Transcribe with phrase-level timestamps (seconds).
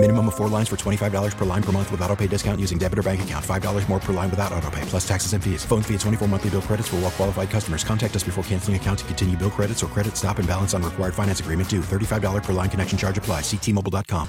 [0.00, 2.78] Minimum of four lines for $25 per line per month with auto pay discount using
[2.78, 3.44] debit or bank account.
[3.44, 5.64] $5 more per line without auto pay, plus taxes and fees.
[5.64, 7.82] Phone fee at 24 monthly bill credits for all well qualified customers.
[7.82, 10.84] Contact us before canceling account to continue bill credits or credit stop and balance on
[10.84, 11.80] required finance agreement due.
[11.80, 13.40] $35 per line connection charge apply.
[13.40, 14.28] Ctmobile.com.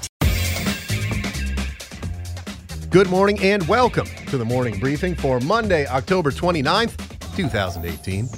[2.90, 8.28] Good morning and welcome to the morning briefing for Monday, October 29th, 2018.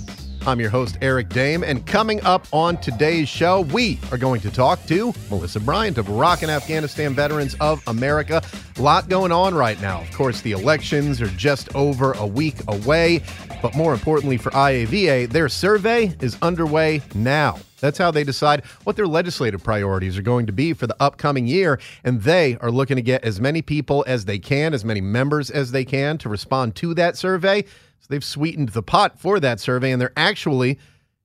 [0.44, 4.50] I'm your host, Eric Dehm, and coming up on today's show, we are going to
[4.50, 8.42] talk to Melissa Bryant of Iraq and Afghanistan Veterans of America.
[8.76, 10.00] A lot going on right now.
[10.00, 13.22] Of course, the elections are just over a week away,
[13.62, 17.58] but more importantly for IAVA, their survey is underway now.
[17.78, 21.46] That's how they decide what their legislative priorities are going to be for the upcoming
[21.46, 21.78] year.
[22.02, 25.50] And they are looking to get as many people as they can, as many members
[25.50, 27.64] as they can to respond to that survey.
[28.12, 30.78] They've sweetened the pot for that survey, and they're actually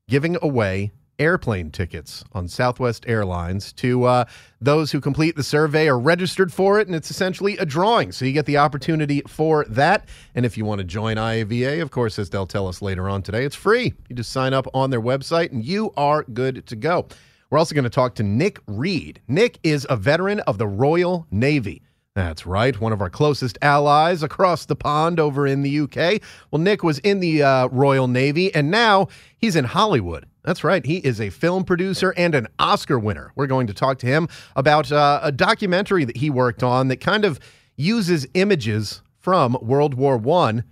[0.07, 4.23] giving away airplane tickets on Southwest Airlines to uh,
[4.61, 8.13] those who complete the survey or registered for it, and it's essentially a drawing.
[8.13, 10.07] So you get the opportunity for that.
[10.33, 13.21] And if you want to join IAVA, of course, as they'll tell us later on
[13.21, 13.93] today, it's free.
[14.07, 17.07] You just sign up on their website, and you are good to go.
[17.49, 19.21] We're also going to talk to Nick Reed.
[19.27, 21.81] Nick is a veteran of the Royal Navy.
[22.17, 26.19] That's right, one of our closest allies across the pond over in the UK.
[26.49, 30.25] Well, Nick was in the uh, Royal Navy, and now he's in Hollywood.
[30.41, 33.33] That's right, he is a film producer and an Oscar winner.
[33.35, 37.01] We're going to talk to him about uh, a documentary that he worked on that
[37.01, 37.39] kind of
[37.75, 40.63] uses images from World War One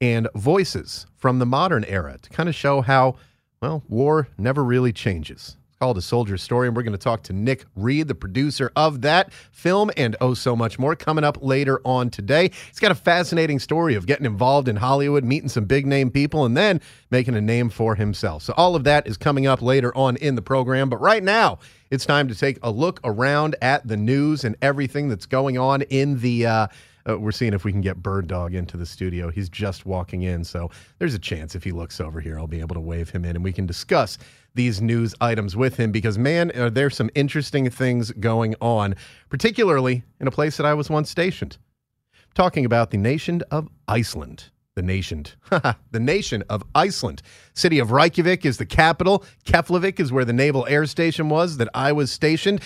[0.00, 3.16] and voices from the modern era to kind of show how,
[3.60, 6.68] well, war never really changes called A Soldier's Story.
[6.68, 10.32] And we're going to talk to Nick Reed, the producer of that film, and oh,
[10.32, 12.52] so much more coming up later on today.
[12.68, 16.44] He's got a fascinating story of getting involved in Hollywood, meeting some big name people,
[16.44, 18.44] and then making a name for himself.
[18.44, 20.88] So, all of that is coming up later on in the program.
[20.88, 21.58] But right now,
[21.90, 25.82] it's time to take a look around at the news and everything that's going on
[25.82, 26.46] in the.
[26.46, 26.66] Uh,
[27.08, 29.30] uh, we're seeing if we can get Bird Dog into the studio.
[29.30, 32.60] He's just walking in, so there's a chance if he looks over here, I'll be
[32.60, 34.18] able to wave him in and we can discuss
[34.54, 38.94] these news items with him because, man, are there some interesting things going on,
[39.28, 41.58] particularly in a place that I was once stationed.
[42.34, 44.44] talking about the nation of Iceland.
[44.74, 45.26] The nation,
[45.90, 47.20] the nation of Iceland.
[47.52, 49.22] City of Reykjavik is the capital.
[49.44, 52.62] Keflavik is where the naval air station was that I was stationed.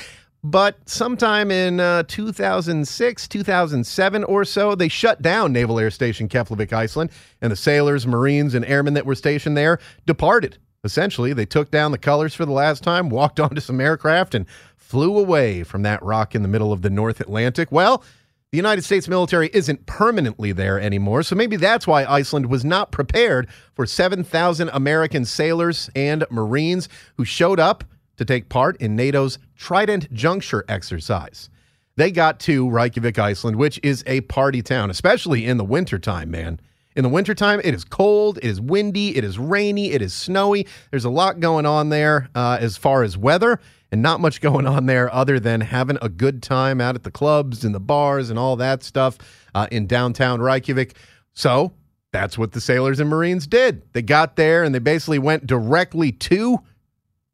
[0.49, 6.73] But sometime in uh, 2006, 2007 or so, they shut down Naval Air Station Keflavik,
[6.73, 7.11] Iceland,
[7.43, 10.59] and the sailors, Marines, and airmen that were stationed there departed.
[10.85, 14.47] Essentially, they took down the colors for the last time, walked onto some aircraft, and
[14.77, 17.73] flew away from that rock in the middle of the North Atlantic.
[17.73, 18.05] Well,
[18.53, 22.93] the United States military isn't permanently there anymore, so maybe that's why Iceland was not
[22.93, 27.83] prepared for 7,000 American sailors and Marines who showed up
[28.17, 31.51] to take part in NATO's Trident Juncture exercise.
[31.97, 36.61] They got to Reykjavik, Iceland, which is a party town, especially in the wintertime, man.
[36.95, 40.67] In the wintertime, it is cold, it is windy, it is rainy, it is snowy.
[40.91, 43.61] There's a lot going on there uh, as far as weather,
[43.93, 47.11] and not much going on there other than having a good time out at the
[47.11, 49.19] clubs and the bars and all that stuff
[49.55, 50.97] uh, in downtown Reykjavik.
[51.35, 51.73] So
[52.13, 53.83] that's what the sailors and Marines did.
[53.93, 56.59] They got there and they basically went directly to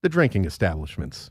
[0.03, 1.31] the drinking establishments.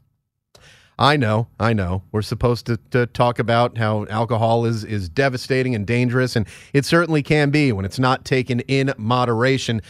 [0.97, 2.03] I know, I know.
[2.11, 6.85] We're supposed to, to talk about how alcohol is is devastating and dangerous, and it
[6.85, 9.81] certainly can be when it's not taken in moderation.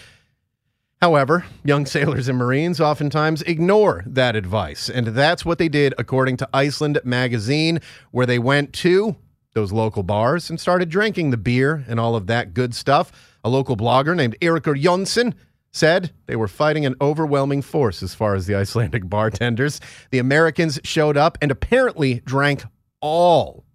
[1.02, 6.38] However, young sailors and Marines oftentimes ignore that advice, and that's what they did according
[6.38, 7.80] to Iceland Magazine,
[8.12, 9.16] where they went to
[9.54, 13.12] those local bars and started drinking the beer and all of that good stuff.
[13.44, 15.34] A local blogger named Eiríkur Jónsson
[15.72, 19.80] said they were fighting an overwhelming force as far as the Icelandic bartenders.
[20.12, 22.64] The Americans showed up and apparently drank
[23.00, 23.66] all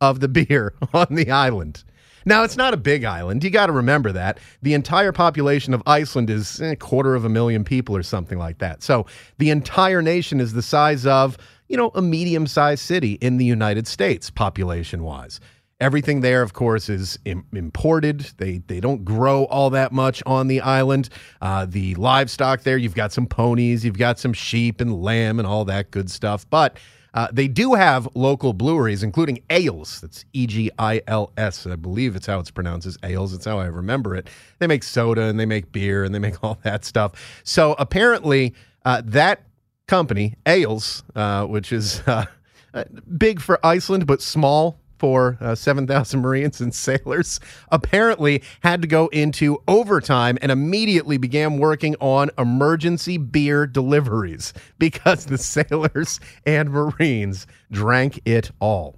[0.00, 1.84] of the beer on the island.
[2.26, 3.42] Now, it's not a big island.
[3.42, 4.38] You got to remember that.
[4.62, 8.58] The entire population of Iceland is a quarter of a million people or something like
[8.58, 8.82] that.
[8.82, 9.06] So
[9.38, 11.38] the entire nation is the size of,
[11.68, 15.40] you know, a medium sized city in the United States, population wise.
[15.80, 18.20] Everything there, of course, is Im- imported.
[18.36, 21.08] They they don't grow all that much on the island.
[21.40, 25.48] Uh, the livestock there, you've got some ponies, you've got some sheep and lamb and
[25.48, 26.48] all that good stuff.
[26.50, 26.76] But
[27.14, 30.00] uh, they do have local breweries, including Egils.
[30.00, 31.66] That's E G I L S.
[31.66, 33.34] I believe it's how it's pronounced as Egils.
[33.34, 34.28] It's how I remember it.
[34.58, 37.40] They make soda and they make beer and they make all that stuff.
[37.44, 38.54] So apparently,
[38.84, 39.42] uh, that
[39.86, 42.26] company, Egils, uh, which is uh,
[42.72, 42.84] uh,
[43.18, 47.40] big for Iceland, but small for uh, 7,000 Marines and sailors,
[47.72, 55.24] apparently had to go into overtime and immediately began working on emergency beer deliveries because
[55.24, 58.96] the sailors and Marines drank it all.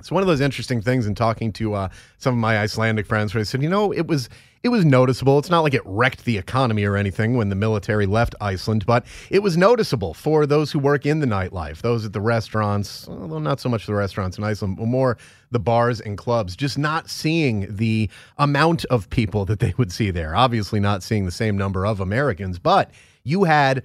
[0.00, 1.88] It's one of those interesting things in talking to uh,
[2.18, 4.28] some of my Icelandic friends where they said, you know, it was
[4.62, 5.38] it was noticeable.
[5.38, 9.04] It's not like it wrecked the economy or anything when the military left Iceland, but
[9.28, 13.40] it was noticeable for those who work in the nightlife, those at the restaurants, although
[13.40, 15.18] not so much the restaurants in Iceland, but more
[15.50, 20.10] the bars and clubs, just not seeing the amount of people that they would see
[20.10, 20.36] there.
[20.36, 22.90] Obviously, not seeing the same number of Americans, but
[23.24, 23.82] you had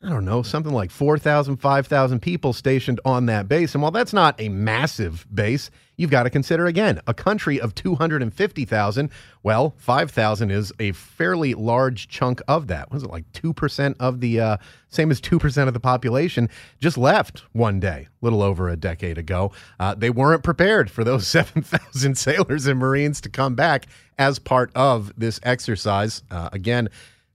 [0.00, 3.74] I don't know, something like 4,000, 5,000 people stationed on that base.
[3.74, 7.74] And while that's not a massive base, you've got to consider again a country of
[7.74, 9.10] 250,000.
[9.42, 12.90] Well, 5,000 is a fairly large chunk of that.
[12.90, 14.56] Was it like 2% of the, uh,
[14.88, 16.48] same as 2% of the population
[16.80, 19.52] just left one day, a little over a decade ago.
[19.78, 23.86] Uh, they weren't prepared for those 7,000 sailors and Marines to come back
[24.18, 26.22] as part of this exercise.
[26.30, 26.88] Uh, again,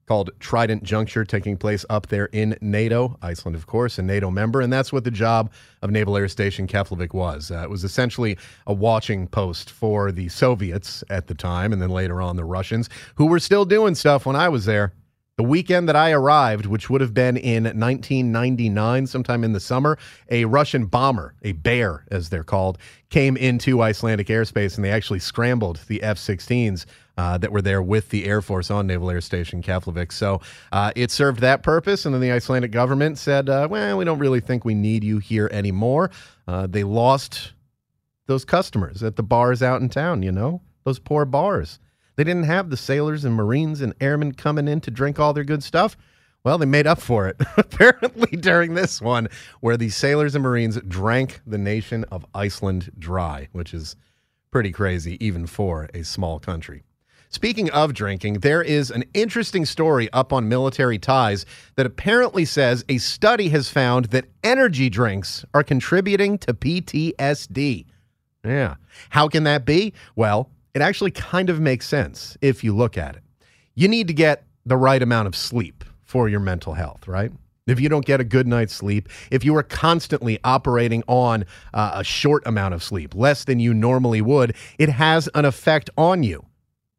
[0.05, 4.61] called Trident Juncture, taking place up there in NATO, Iceland, of course, a NATO member.
[4.61, 5.51] And that's what the job
[5.81, 7.51] of Naval Air Station Keflavik was.
[7.51, 11.89] Uh, it was essentially a watching post for the Soviets at the time, and then
[11.89, 14.93] later on the Russians, who were still doing stuff when I was there.
[15.35, 19.97] The weekend that I arrived, which would have been in 1999, sometime in the summer,
[20.29, 22.77] a Russian bomber, a bear as they're called,
[23.09, 26.85] came into Icelandic airspace and they actually scrambled the F 16s
[27.17, 30.11] uh, that were there with the Air Force on Naval Air Station Keflavik.
[30.11, 32.05] So uh, it served that purpose.
[32.05, 35.19] And then the Icelandic government said, uh, well, we don't really think we need you
[35.19, 36.11] here anymore.
[36.47, 37.53] Uh, they lost
[38.25, 41.79] those customers at the bars out in town, you know, those poor bars.
[42.15, 45.43] They didn't have the sailors and Marines and airmen coming in to drink all their
[45.43, 45.97] good stuff.
[46.43, 49.29] Well, they made up for it, apparently, during this one,
[49.61, 53.95] where the sailors and Marines drank the nation of Iceland dry, which is
[54.51, 56.83] pretty crazy, even for a small country.
[57.33, 62.85] Speaking of drinking, there is an interesting story up on Military Times that apparently says
[62.87, 67.87] a study has found that energy drinks are contributing to PTSD.
[68.45, 68.75] Yeah.
[69.09, 69.93] How can that be?
[70.15, 73.23] Well, it actually kind of makes sense if you look at it.
[73.73, 77.31] You need to get the right amount of sleep for your mental health, right?
[77.65, 81.93] If you don't get a good night's sleep, if you are constantly operating on uh,
[81.95, 86.21] a short amount of sleep, less than you normally would, it has an effect on
[86.21, 86.45] you.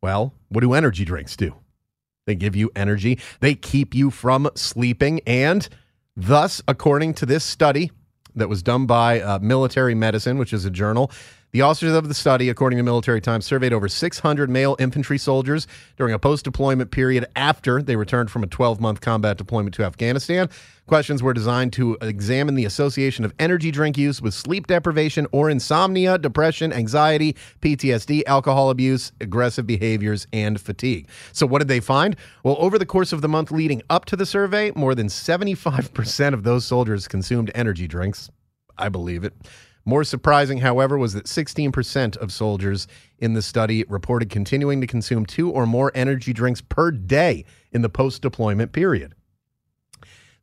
[0.04, 1.54] Well, what do energy drinks do?
[2.26, 5.66] They give you energy, they keep you from sleeping, and
[6.14, 7.90] thus, according to this study
[8.34, 11.10] that was done by uh, Military Medicine, which is a journal,
[11.54, 15.68] the authors of the study, according to Military Times, surveyed over 600 male infantry soldiers
[15.96, 19.84] during a post deployment period after they returned from a 12 month combat deployment to
[19.84, 20.48] Afghanistan.
[20.88, 25.48] Questions were designed to examine the association of energy drink use with sleep deprivation or
[25.48, 31.08] insomnia, depression, anxiety, PTSD, alcohol abuse, aggressive behaviors, and fatigue.
[31.30, 32.16] So, what did they find?
[32.42, 36.34] Well, over the course of the month leading up to the survey, more than 75%
[36.34, 38.28] of those soldiers consumed energy drinks.
[38.76, 39.34] I believe it.
[39.84, 42.86] More surprising, however, was that 16% of soldiers
[43.18, 47.82] in the study reported continuing to consume two or more energy drinks per day in
[47.82, 49.14] the post deployment period.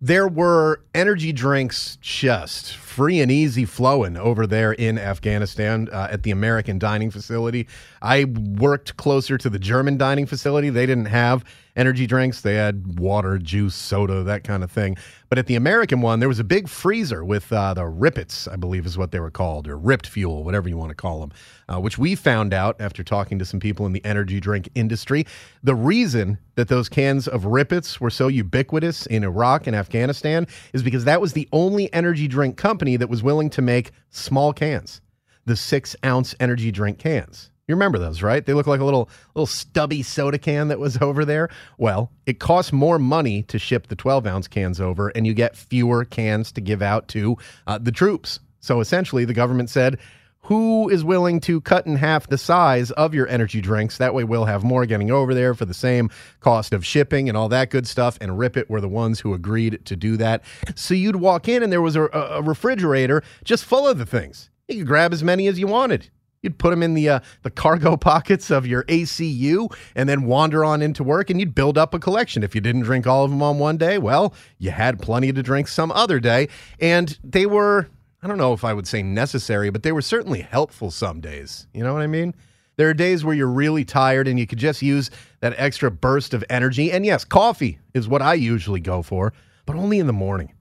[0.03, 6.23] There were energy drinks just free and easy flowing over there in Afghanistan uh, at
[6.23, 7.67] the American dining facility.
[8.01, 10.69] I worked closer to the German dining facility.
[10.69, 11.43] They didn't have
[11.75, 12.41] energy drinks.
[12.41, 14.97] They had water, juice, soda, that kind of thing.
[15.29, 18.47] But at the American one, there was a big freezer with uh, the Rip Its,
[18.47, 21.21] I believe is what they were called, or Ripped Fuel, whatever you want to call
[21.21, 21.31] them,
[21.69, 25.25] uh, which we found out after talking to some people in the energy drink industry.
[25.63, 30.47] The reason that those cans of Rip Its were so ubiquitous in Iraq and Afghanistan
[30.73, 34.51] is because that was the only energy drink company that was willing to make small
[34.53, 35.01] cans,
[35.45, 37.50] the six ounce energy drink cans.
[37.67, 38.45] You remember those, right?
[38.45, 41.49] They look like a little little stubby soda can that was over there.
[41.77, 45.55] Well, it costs more money to ship the 12 ounce cans over, and you get
[45.55, 47.37] fewer cans to give out to
[47.67, 48.39] uh, the troops.
[48.59, 49.99] So essentially, the government said,
[50.45, 53.97] who is willing to cut in half the size of your energy drinks?
[53.99, 57.37] That way, we'll have more getting over there for the same cost of shipping and
[57.37, 58.17] all that good stuff.
[58.19, 60.43] And Rip It were the ones who agreed to do that.
[60.75, 64.49] So you'd walk in, and there was a, a refrigerator just full of the things.
[64.67, 66.09] You could grab as many as you wanted.
[66.41, 70.65] You'd put them in the uh, the cargo pockets of your ACU and then wander
[70.65, 72.43] on into work, and you'd build up a collection.
[72.43, 75.43] If you didn't drink all of them on one day, well, you had plenty to
[75.43, 77.89] drink some other day, and they were.
[78.23, 81.65] I don't know if I would say necessary, but they were certainly helpful some days.
[81.73, 82.35] You know what I mean?
[82.77, 86.35] There are days where you're really tired and you could just use that extra burst
[86.35, 86.91] of energy.
[86.91, 89.33] And yes, coffee is what I usually go for,
[89.65, 90.53] but only in the morning.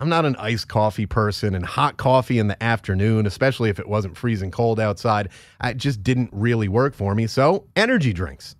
[0.00, 3.88] I'm not an iced coffee person, and hot coffee in the afternoon, especially if it
[3.88, 5.30] wasn't freezing cold outside,
[5.62, 7.26] it just didn't really work for me.
[7.26, 8.54] So, energy drinks.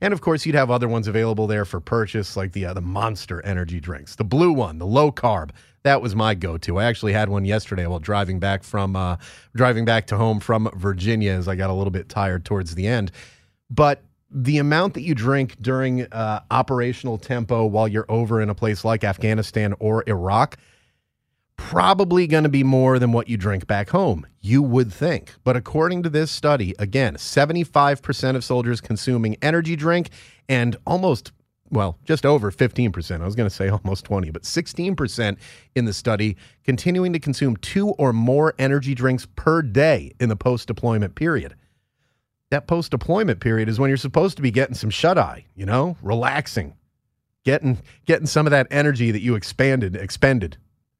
[0.00, 2.82] And of course, you'd have other ones available there for purchase, like the uh, the
[2.82, 5.50] Monster energy drinks, the blue one, the low carb.
[5.84, 6.78] That was my go-to.
[6.78, 9.16] I actually had one yesterday while driving back from uh,
[9.54, 12.86] driving back to home from Virginia, as I got a little bit tired towards the
[12.86, 13.10] end.
[13.70, 18.54] But the amount that you drink during uh, operational tempo while you're over in a
[18.54, 20.58] place like Afghanistan or Iraq
[21.56, 25.34] probably going to be more than what you drink back home, you would think.
[25.44, 30.10] But according to this study, again, 75% of soldiers consuming energy drink
[30.48, 31.32] and almost
[31.70, 33.20] well, just over 15%.
[33.20, 35.36] I was going to say almost 20, but 16%
[35.74, 40.36] in the study continuing to consume two or more energy drinks per day in the
[40.36, 41.56] post deployment period.
[42.50, 45.66] That post deployment period is when you're supposed to be getting some shut eye, you
[45.66, 46.74] know, relaxing,
[47.44, 50.56] getting getting some of that energy that you expanded, expended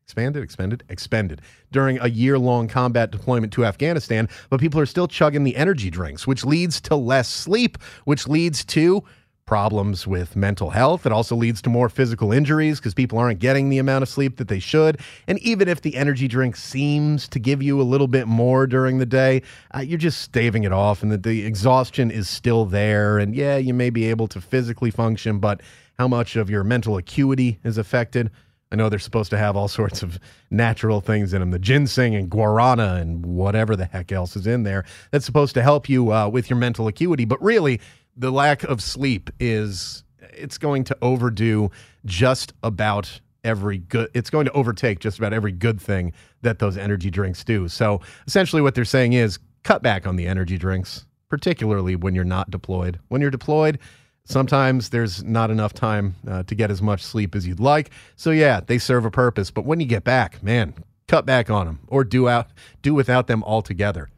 [0.07, 4.29] expanded, expanded, expended during a year long combat deployment to Afghanistan.
[4.51, 8.65] But people are still chugging the energy drinks, which leads to less sleep, which leads
[8.67, 9.03] to
[9.47, 11.07] problems with mental health.
[11.07, 14.37] It also leads to more physical injuries because people aren't getting the amount of sleep
[14.37, 15.01] that they should.
[15.27, 18.99] And even if the energy drink seems to give you a little bit more during
[18.99, 19.43] the day,
[19.75, 23.19] uh, you're just staving it off, and the, the exhaustion is still there.
[23.19, 25.63] And yeah, you may be able to physically function, but
[25.99, 28.31] how much of your mental acuity is affected?
[28.73, 30.19] I know they're supposed to have all sorts of
[30.51, 34.65] natural things in them, the ginseng and guarana and whatever the heck else is in
[34.65, 34.85] there.
[35.13, 37.25] That's supposed to help you uh, with your mental acuity.
[37.25, 37.81] But really,
[38.17, 41.71] the lack of sleep is it's going to overdo
[42.05, 46.77] just about every good it's going to overtake just about every good thing that those
[46.77, 47.69] energy drinks do.
[47.69, 52.25] So essentially what they're saying is cut back on the energy drinks, particularly when you're
[52.25, 52.99] not deployed.
[53.09, 53.79] When you're deployed,
[54.27, 57.91] Sometimes there's not enough time uh, to get as much sleep as you'd like.
[58.17, 59.53] So yeah, they serve a purpose.
[59.53, 60.75] But when you get back, man,
[61.07, 62.49] cut back on them or do out
[62.83, 64.11] do without them altogether.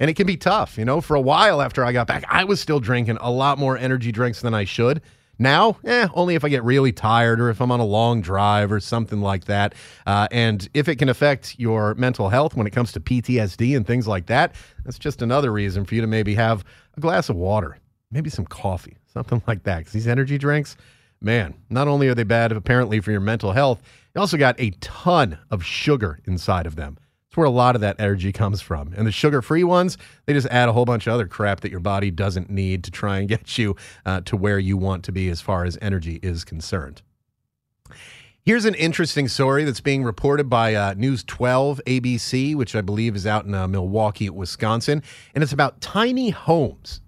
[0.00, 1.00] And it can be tough, you know.
[1.00, 4.10] For a while after I got back, I was still drinking a lot more energy
[4.10, 5.00] drinks than I should.
[5.38, 8.72] Now, eh, only if I get really tired or if I'm on a long drive
[8.72, 9.74] or something like that.
[10.04, 13.86] Uh, and if it can affect your mental health when it comes to PTSD and
[13.86, 16.64] things like that, that's just another reason for you to maybe have
[16.96, 17.78] a glass of water,
[18.10, 19.78] maybe some coffee, something like that.
[19.78, 20.76] Because these energy drinks,
[21.20, 24.70] man, not only are they bad apparently for your mental health, they also got a
[24.80, 26.98] ton of sugar inside of them.
[27.28, 28.92] It's where a lot of that energy comes from.
[28.96, 31.70] And the sugar free ones, they just add a whole bunch of other crap that
[31.70, 33.74] your body doesn't need to try and get you
[34.06, 37.02] uh, to where you want to be as far as energy is concerned.
[38.46, 43.16] Here's an interesting story that's being reported by uh, News 12 ABC, which I believe
[43.16, 45.02] is out in uh, Milwaukee, Wisconsin.
[45.34, 47.00] And it's about tiny homes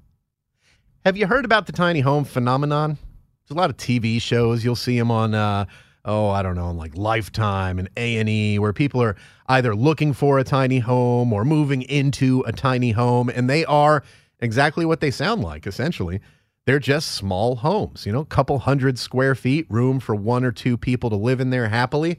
[1.06, 2.98] have you heard about the tiny home phenomenon?
[3.46, 4.64] There's a lot of TV shows.
[4.64, 5.66] You'll see them on, uh,
[6.04, 9.14] oh, I don't know, on like Lifetime and A and E, where people are
[9.46, 14.02] either looking for a tiny home or moving into a tiny home, and they are
[14.40, 15.64] exactly what they sound like.
[15.68, 16.18] Essentially,
[16.64, 18.04] they're just small homes.
[18.04, 21.38] You know, a couple hundred square feet, room for one or two people to live
[21.38, 22.18] in there happily.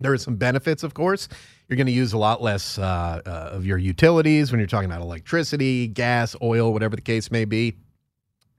[0.00, 1.28] There are some benefits, of course.
[1.72, 4.90] You're going to use a lot less uh, uh, of your utilities when you're talking
[4.90, 7.78] about electricity, gas, oil, whatever the case may be.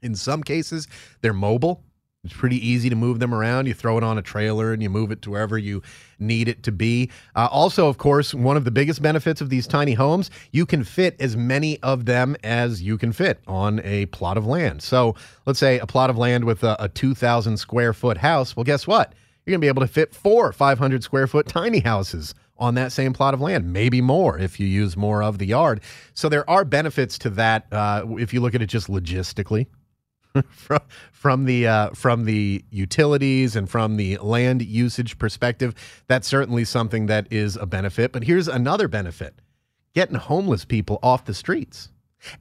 [0.02, 0.88] In some cases,
[1.22, 1.84] they're mobile.
[2.24, 3.68] It's pretty easy to move them around.
[3.68, 5.84] You throw it on a trailer and you move it to wherever you
[6.18, 7.12] need it to be.
[7.36, 10.84] Uh, also, of course, one of the biggest benefits of these tiny homes, you can
[10.84, 14.82] fit as many of them as you can fit on a plot of land.
[14.82, 15.14] So
[15.46, 18.56] let's say a plot of land with a, a 2,000 square foot house.
[18.56, 19.14] Well, guess what?
[19.46, 22.94] You're going to be able to fit four 500 square foot tiny houses on that
[22.94, 25.82] same plot of land, maybe more if you use more of the yard.
[26.14, 29.68] So there are benefits to that uh, if you look at it just logistically.
[30.50, 30.80] from
[31.12, 35.76] from the uh, from the utilities and from the land usage perspective,
[36.08, 38.12] that's certainly something that is a benefit.
[38.14, 39.36] But here's another benefit:
[39.94, 41.90] getting homeless people off the streets,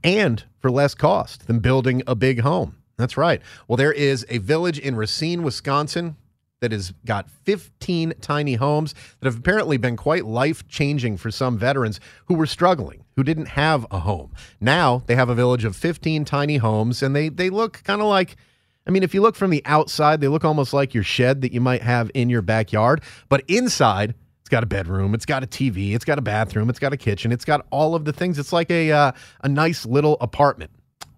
[0.02, 2.76] and for less cost than building a big home.
[2.97, 3.43] That's right.
[3.67, 6.17] Well, there is a village in Racine, Wisconsin,
[6.62, 11.59] that has got 15 tiny homes that have apparently been quite life changing for some
[11.59, 14.33] veterans who were struggling, who didn't have a home.
[14.61, 18.07] Now they have a village of 15 tiny homes, and they, they look kind of
[18.07, 18.37] like.
[18.85, 21.52] I mean, if you look from the outside, they look almost like your shed that
[21.52, 23.00] you might have in your backyard.
[23.28, 26.81] But inside, it's got a bedroom, it's got a TV, it's got a bathroom, it's
[26.81, 28.40] got a kitchen, it's got all of the things.
[28.40, 30.73] It's like a uh, a nice little apartment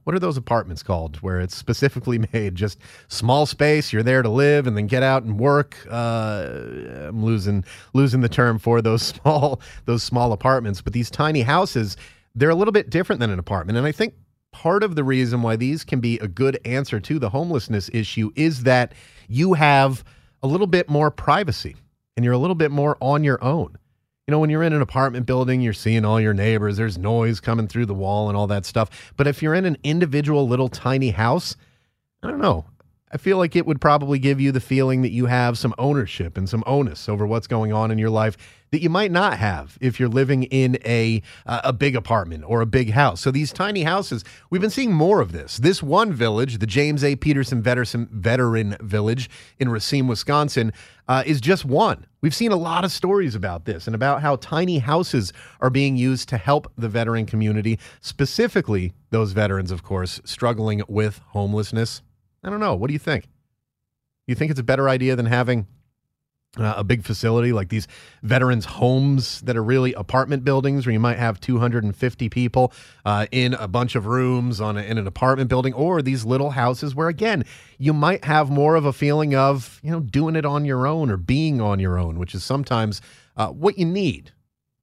[0.04, 2.54] what are those apartments called where it's specifically made?
[2.54, 5.76] Just small space you're there to live and then get out and work.
[5.90, 6.60] Uh,
[7.08, 11.96] i'm losing losing the term for those small those small apartments but these tiny houses
[12.34, 13.76] they're a little bit different than an apartment.
[13.76, 14.14] And i think
[14.52, 18.30] part of the reason why these can be a good answer to the homelessness issue
[18.36, 18.94] is that
[19.28, 20.04] you have
[20.44, 21.74] a little bit more privacy
[22.16, 23.76] and you're a little bit more on your own.
[24.26, 27.40] You know, when you're in an apartment building, you're seeing all your neighbors, there's noise
[27.40, 29.12] coming through the wall and all that stuff.
[29.18, 31.56] But if you're in an individual little tiny house,
[32.22, 32.64] I don't know.
[33.14, 36.36] I feel like it would probably give you the feeling that you have some ownership
[36.36, 38.36] and some onus over what's going on in your life
[38.72, 42.60] that you might not have if you're living in a uh, a big apartment or
[42.60, 43.20] a big house.
[43.20, 45.58] So these tiny houses, we've been seeing more of this.
[45.58, 47.14] This one village, the James A.
[47.14, 49.30] Peterson Veteran, Veteran Village
[49.60, 50.72] in Racine, Wisconsin,
[51.06, 52.06] uh, is just one.
[52.20, 55.96] We've seen a lot of stories about this and about how tiny houses are being
[55.96, 62.02] used to help the veteran community, specifically those veterans, of course, struggling with homelessness.
[62.44, 62.74] I don't know.
[62.74, 63.28] What do you think?
[64.26, 65.66] You think it's a better idea than having
[66.56, 67.88] uh, a big facility like these
[68.22, 72.72] veterans homes that are really apartment buildings where you might have 250 people
[73.04, 76.50] uh, in a bunch of rooms on a, in an apartment building or these little
[76.50, 77.44] houses where again
[77.78, 81.10] you might have more of a feeling of you know doing it on your own
[81.10, 83.00] or being on your own which is sometimes
[83.36, 84.30] uh, what you need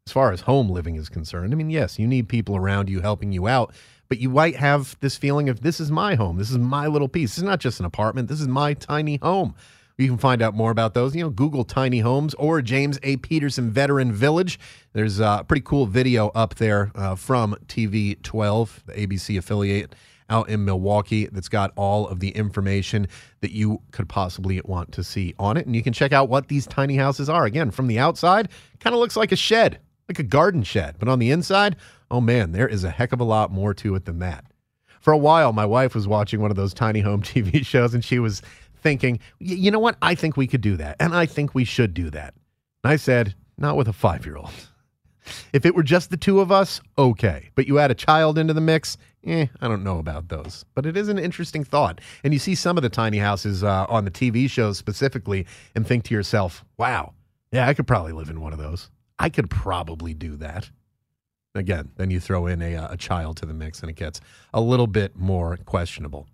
[0.05, 2.99] as far as home living is concerned i mean yes you need people around you
[2.99, 3.73] helping you out
[4.11, 7.07] but you might have this feeling of this is my home this is my little
[7.07, 9.55] piece is not just an apartment this is my tiny home
[9.97, 11.15] you can find out more about those.
[11.15, 13.17] You know, Google tiny homes or James A.
[13.17, 14.59] Peterson Veteran Village.
[14.93, 19.93] There's a pretty cool video up there uh, from TV 12, the ABC affiliate
[20.31, 23.07] out in Milwaukee, that's got all of the information
[23.41, 25.65] that you could possibly want to see on it.
[25.65, 27.45] And you can check out what these tiny houses are.
[27.45, 28.47] Again, from the outside,
[28.79, 30.95] kind of looks like a shed, like a garden shed.
[30.97, 31.75] But on the inside,
[32.11, 34.45] oh man, there is a heck of a lot more to it than that
[35.01, 38.05] for a while, my wife was watching one of those tiny home TV shows, and
[38.05, 38.41] she was
[38.77, 39.97] thinking, you know what?
[40.01, 40.95] I think we could do that.
[40.99, 42.33] And I think we should do that.
[42.83, 44.51] And I said, not with a five year old.
[45.53, 47.49] If it were just the two of us, okay.
[47.53, 50.65] But you add a child into the mix, eh, I don't know about those.
[50.73, 52.01] But it is an interesting thought.
[52.23, 55.85] And you see some of the tiny houses uh, on the TV shows specifically and
[55.85, 57.13] think to yourself, wow,
[57.51, 58.89] yeah, I could probably live in one of those.
[59.19, 60.71] I could probably do that.
[61.53, 64.21] Again, then you throw in a, uh, a child to the mix and it gets
[64.53, 66.27] a little bit more questionable.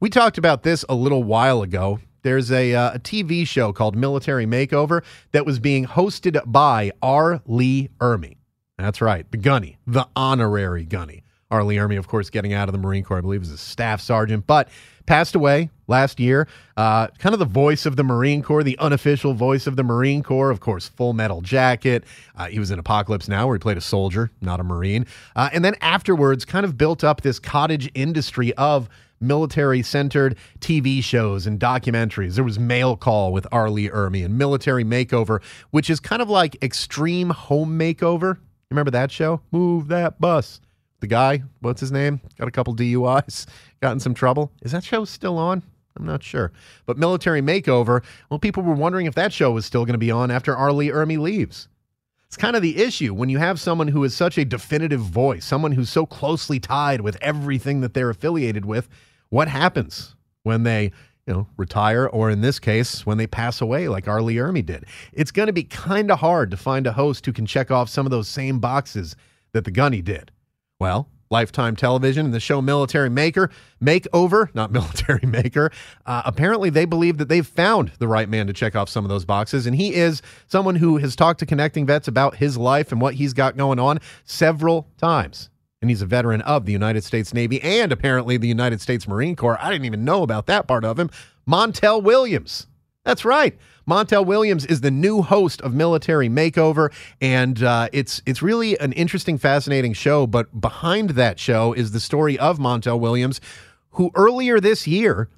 [0.00, 2.00] We talked about this a little while ago.
[2.22, 7.40] There's a, uh, a TV show called Military Makeover that was being hosted by R.
[7.46, 8.36] Lee Ermey.
[8.76, 11.24] That's right, the gunny, the honorary gunny.
[11.50, 11.64] R.
[11.64, 14.00] Lee Ermey, of course, getting out of the Marine Corps, I believe, as a staff
[14.00, 14.68] sergeant, but
[15.06, 16.46] passed away last year.
[16.76, 20.22] Uh, kind of the voice of the Marine Corps, the unofficial voice of the Marine
[20.22, 22.04] Corps, of course, Full Metal Jacket.
[22.36, 25.06] Uh, he was in Apocalypse Now, where he played a soldier, not a Marine.
[25.34, 28.88] Uh, and then afterwards, kind of built up this cottage industry of
[29.20, 32.34] military centered TV shows and documentaries.
[32.34, 33.70] There was Mail Call with R.
[33.70, 38.38] Lee Ermey and Military Makeover, which is kind of like Extreme Home Makeover.
[38.70, 39.40] Remember that show?
[39.50, 40.60] Move that bus.
[41.00, 42.20] The guy, what's his name?
[42.38, 43.46] Got a couple DUIs,
[43.80, 44.52] got in some trouble.
[44.62, 45.62] Is that show still on?
[45.98, 46.52] I'm not sure.
[46.86, 50.10] But Military Makeover, well, people were wondering if that show was still going to be
[50.10, 50.70] on after R.
[50.70, 51.68] Ermey leaves.
[52.26, 55.46] It's kind of the issue when you have someone who is such a definitive voice,
[55.46, 58.88] someone who's so closely tied with everything that they're affiliated with.
[59.30, 60.92] What happens when they,
[61.26, 64.20] you know, retire, or in this case, when they pass away, like R.
[64.20, 64.84] Ermey did?
[65.14, 67.88] It's going to be kind of hard to find a host who can check off
[67.88, 69.16] some of those same boxes
[69.52, 70.30] that the Gunny did.
[70.78, 73.50] Well, Lifetime Television and the show Military Maker
[73.82, 75.70] Makeover, not Military Maker.
[76.06, 79.08] Uh, apparently, they believe that they've found the right man to check off some of
[79.08, 82.92] those boxes, and he is someone who has talked to connecting vets about his life
[82.92, 87.04] and what he's got going on several times and he's a veteran of the United
[87.04, 89.58] States Navy and apparently the United States Marine Corps.
[89.60, 91.10] I didn't even know about that part of him.
[91.48, 92.66] Montel Williams.
[93.08, 93.56] That's right.
[93.88, 96.92] Montel Williams is the new host of Military Makeover,
[97.22, 100.26] and uh, it's it's really an interesting, fascinating show.
[100.26, 103.40] But behind that show is the story of Montel Williams,
[103.92, 105.30] who earlier this year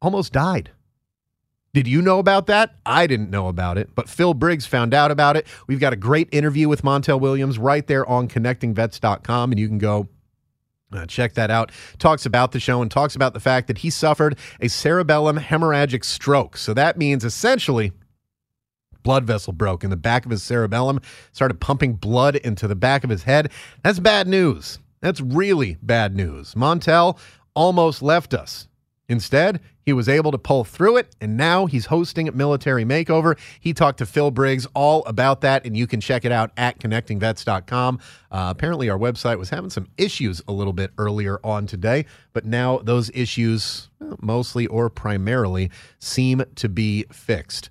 [0.00, 0.72] almost died.
[1.72, 2.74] Did you know about that?
[2.84, 5.46] I didn't know about it, but Phil Briggs found out about it.
[5.68, 9.78] We've got a great interview with Montel Williams right there on connectingvets.com, and you can
[9.78, 10.08] go
[10.92, 11.72] uh, check that out.
[11.98, 16.04] Talks about the show and talks about the fact that he suffered a cerebellum hemorrhagic
[16.04, 16.56] stroke.
[16.56, 17.92] So that means essentially
[19.02, 21.00] blood vessel broke in the back of his cerebellum,
[21.32, 23.50] started pumping blood into the back of his head.
[23.82, 24.78] That's bad news.
[25.00, 26.54] That's really bad news.
[26.54, 27.18] Montel
[27.54, 28.68] almost left us.
[29.12, 33.38] Instead, he was able to pull through it, and now he's hosting Military Makeover.
[33.60, 36.78] He talked to Phil Briggs all about that, and you can check it out at
[36.78, 37.98] connectingvets.com.
[38.30, 42.46] Uh, apparently, our website was having some issues a little bit earlier on today, but
[42.46, 43.90] now those issues,
[44.22, 47.68] mostly or primarily, seem to be fixed.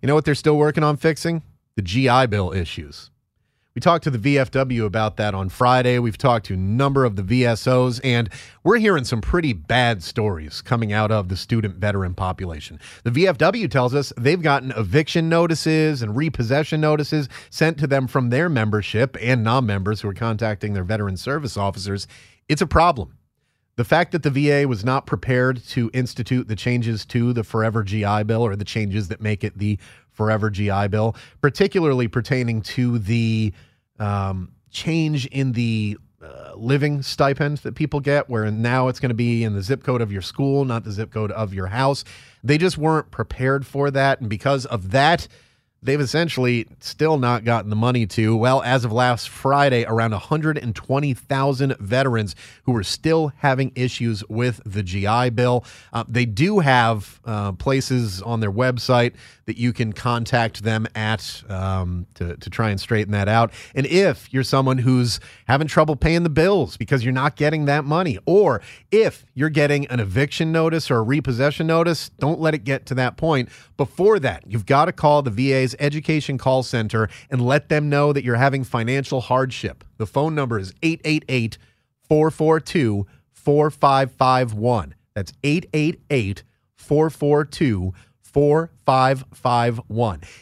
[0.00, 1.42] You know what they're still working on fixing?
[1.76, 3.10] The GI Bill issues.
[3.74, 5.98] We talked to the VFW about that on Friday.
[5.98, 8.28] We've talked to a number of the VSOs, and
[8.62, 12.78] we're hearing some pretty bad stories coming out of the student veteran population.
[13.04, 18.28] The VFW tells us they've gotten eviction notices and repossession notices sent to them from
[18.28, 22.06] their membership and non members who are contacting their veteran service officers.
[22.50, 23.16] It's a problem.
[23.76, 27.82] The fact that the VA was not prepared to institute the changes to the Forever
[27.82, 29.78] GI Bill or the changes that make it the
[30.12, 33.52] Forever GI Bill, particularly pertaining to the
[33.98, 39.14] um, change in the uh, living stipend that people get, where now it's going to
[39.14, 42.04] be in the zip code of your school, not the zip code of your house.
[42.44, 44.20] They just weren't prepared for that.
[44.20, 45.26] And because of that,
[45.82, 48.36] they've essentially still not gotten the money to.
[48.36, 54.82] Well, as of last Friday, around 120,000 veterans who are still having issues with the
[54.82, 55.64] GI Bill.
[55.92, 59.14] Uh, they do have uh, places on their website
[59.46, 63.52] that you can contact them at um, to, to try and straighten that out.
[63.74, 67.84] And if you're someone who's having trouble paying the bills because you're not getting that
[67.84, 72.64] money, or if you're getting an eviction notice or a repossession notice, don't let it
[72.64, 73.48] get to that point.
[73.76, 78.12] Before that, you've got to call the VA's Education Call Center and let them know
[78.12, 79.84] that you're having financial hardship.
[79.98, 81.58] The phone number is 888
[82.08, 84.94] 442 4551.
[85.14, 86.42] That's 888
[86.76, 88.81] 442 4551.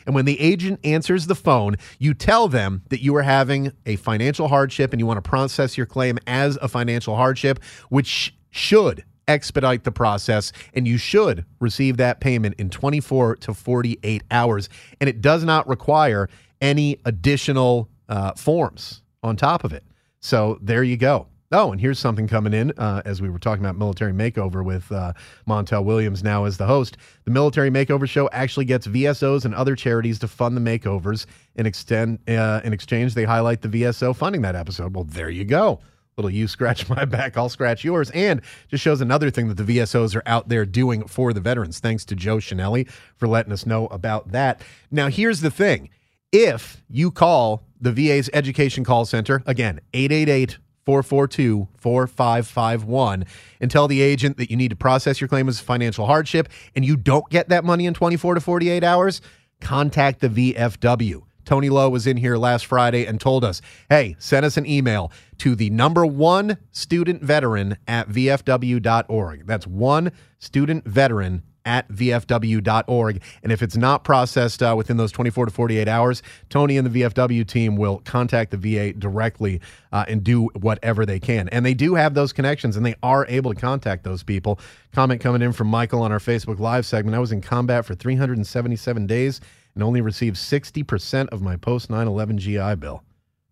[0.07, 3.97] And when the agent answers the phone, you tell them that you are having a
[3.97, 9.05] financial hardship and you want to process your claim as a financial hardship, which should
[9.29, 14.69] expedite the process and you should receive that payment in 24 to 48 hours.
[15.01, 16.29] And it does not require
[16.61, 19.85] any additional uh, forms on top of it.
[20.21, 21.29] So there you go.
[21.53, 24.91] Oh, and here's something coming in uh, as we were talking about military makeover with
[24.93, 25.13] uh,
[25.49, 26.97] Montel Williams now as the host.
[27.25, 31.27] The military makeover show actually gets VSOs and other charities to fund the makeovers.
[31.57, 34.95] In extend uh, in exchange, they highlight the VSO funding that episode.
[34.95, 35.81] Well, there you go.
[36.17, 39.79] Little you scratch my back, I'll scratch yours, and just shows another thing that the
[39.79, 41.81] VSOs are out there doing for the veterans.
[41.81, 44.63] Thanks to Joe Chenelly for letting us know about that.
[44.93, 45.91] Now, here's the thing:
[46.31, 53.25] if you call the VA's Education Call Center again, eight eight eight 442 4551
[53.61, 56.85] and tell the agent that you need to process your claim as financial hardship and
[56.85, 59.21] you don't get that money in 24 to 48 hours,
[59.61, 61.23] contact the VFW.
[61.45, 65.11] Tony Lowe was in here last Friday and told us, hey, send us an email
[65.39, 69.47] to the number one student veteran at VFW.org.
[69.47, 73.23] That's one student veteran at VFW.org.
[73.43, 77.03] And if it's not processed uh, within those 24 to 48 hours, Tony and the
[77.03, 79.61] VFW team will contact the VA directly
[79.93, 81.49] uh, and do whatever they can.
[81.51, 84.59] And they do have those connections and they are able to contact those people.
[84.93, 87.15] Comment coming in from Michael on our Facebook Live segment.
[87.15, 89.41] I was in combat for 377 days
[89.75, 93.03] and only received 60% of my post 9 11 GI Bill.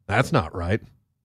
[0.07, 0.81] That's not right.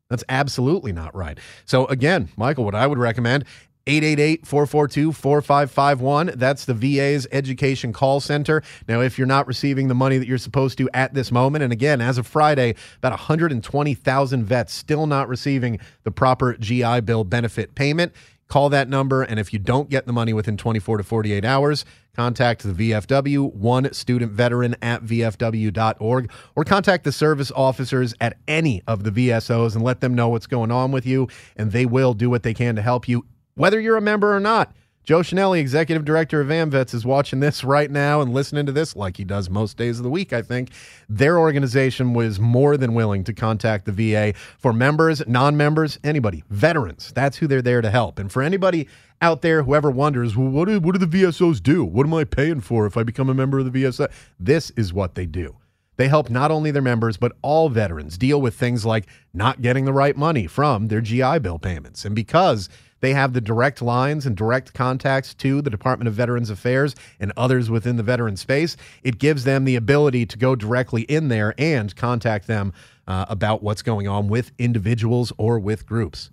[0.09, 1.39] That's absolutely not right.
[1.65, 3.45] So, again, Michael, what I would recommend
[3.85, 6.31] 888 442 4551.
[6.35, 8.63] That's the VA's Education Call Center.
[8.87, 11.73] Now, if you're not receiving the money that you're supposed to at this moment, and
[11.73, 17.75] again, as of Friday, about 120,000 vets still not receiving the proper GI Bill benefit
[17.75, 18.13] payment,
[18.47, 19.21] call that number.
[19.23, 21.83] And if you don't get the money within 24 to 48 hours,
[22.15, 28.81] contact the VFW, one student veteran at VFW.org, or contact the service officers at any
[28.87, 31.27] of the VSOs and let them know what's going on with you.
[31.57, 34.39] And they will do what they can to help you whether you're a member or
[34.39, 34.73] not.
[35.03, 38.95] Joe Chenelly, executive director of AMVETS, is watching this right now and listening to this
[38.95, 40.69] like he does most days of the week, I think.
[41.09, 46.41] Their organization was more than willing to contact the VA for members, non members, anybody,
[46.49, 47.11] veterans.
[47.13, 48.17] That's who they're there to help.
[48.17, 48.87] And for anybody
[49.21, 51.83] out there whoever wonders, well, what do, what do the VSOs do?
[51.83, 54.09] What am I paying for if I become a member of the VSO?
[54.39, 55.57] This is what they do.
[55.95, 59.85] They help not only their members, but all veterans deal with things like not getting
[59.85, 62.05] the right money from their GI Bill payments.
[62.05, 62.69] And because
[63.03, 67.33] they have the direct lines and direct contacts to the Department of Veterans Affairs and
[67.35, 68.77] others within the veteran space.
[69.03, 72.71] It gives them the ability to go directly in there and contact them
[73.05, 76.31] uh, about what's going on with individuals or with groups.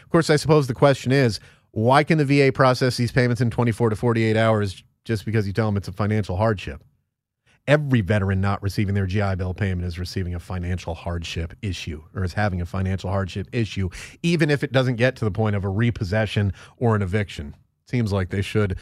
[0.00, 1.40] Of course, I suppose the question is
[1.72, 5.52] why can the VA process these payments in 24 to 48 hours just because you
[5.52, 6.84] tell them it's a financial hardship?
[7.66, 12.24] Every veteran not receiving their GI Bill payment is receiving a financial hardship issue or
[12.24, 13.88] is having a financial hardship issue,
[14.22, 17.54] even if it doesn't get to the point of a repossession or an eviction.
[17.86, 18.76] Seems like they should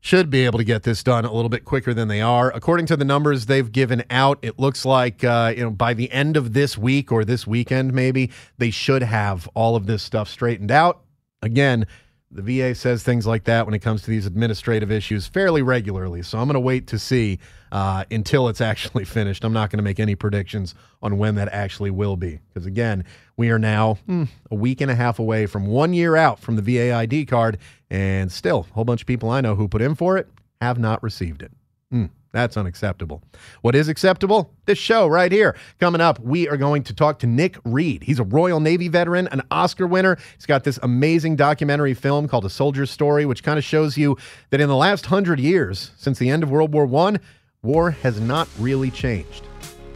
[0.00, 2.52] should be able to get this done a little bit quicker than they are.
[2.54, 6.10] According to the numbers they've given out, it looks like uh, you know by the
[6.12, 10.28] end of this week or this weekend, maybe they should have all of this stuff
[10.28, 11.02] straightened out.
[11.42, 11.86] Again,
[12.30, 16.22] The VA says things like that when it comes to these administrative issues fairly regularly.
[16.22, 17.38] So I'm going to wait to see
[17.70, 19.44] uh, until it's actually finished.
[19.44, 22.40] I'm not going to make any predictions on when that actually will be.
[22.48, 23.04] Because again,
[23.36, 26.56] we are now hmm, a week and a half away from one year out from
[26.56, 27.58] the VA ID card.
[27.90, 30.28] And still, a whole bunch of people I know who put in for it
[30.60, 31.52] have not received it.
[31.90, 32.06] Hmm.
[32.36, 33.22] That's unacceptable.
[33.62, 34.52] What is acceptable?
[34.66, 35.56] This show right here.
[35.80, 38.02] Coming up, we are going to talk to Nick Reed.
[38.02, 40.18] He's a Royal Navy veteran, an Oscar winner.
[40.34, 44.18] He's got this amazing documentary film called A Soldier's Story, which kind of shows you
[44.50, 47.16] that in the last hundred years, since the end of World War I,
[47.62, 49.46] war has not really changed.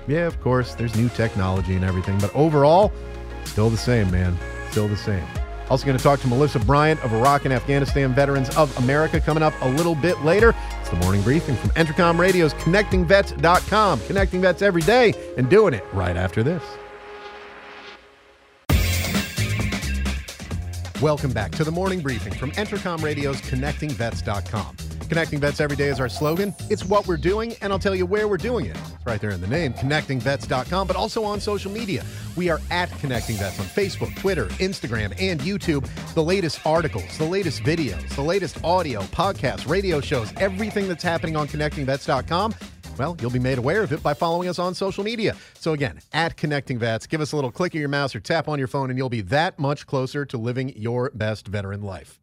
[0.08, 2.90] Yeah, of course, there's new technology and everything, but overall,
[3.44, 4.34] still the same, man.
[4.70, 5.26] Still the same.
[5.68, 9.42] Also, going to talk to Melissa Bryant of Iraq and Afghanistan Veterans of America coming
[9.42, 10.52] up a little bit later.
[10.90, 14.00] The morning briefing from Entercom Radio's ConnectingVets.com.
[14.08, 16.62] Connecting vets every day and doing it right after this.
[21.00, 24.76] Welcome back to the morning briefing from Entercom Radio's ConnectingVets.com.
[25.08, 26.54] Connecting Vets Every Day is our slogan.
[26.68, 28.76] It's what we're doing, and I'll tell you where we're doing it.
[28.76, 32.04] It's right there in the name, connectingvets.com, but also on social media.
[32.36, 35.88] We are at Connecting Vets on Facebook, Twitter, Instagram, and YouTube.
[36.12, 41.34] The latest articles, the latest videos, the latest audio, podcasts, radio shows, everything that's happening
[41.34, 42.54] on connectingvets.com.
[42.98, 45.36] Well, you'll be made aware of it by following us on social media.
[45.54, 48.48] So, again, at Connecting Vets, give us a little click of your mouse or tap
[48.48, 52.20] on your phone, and you'll be that much closer to living your best veteran life.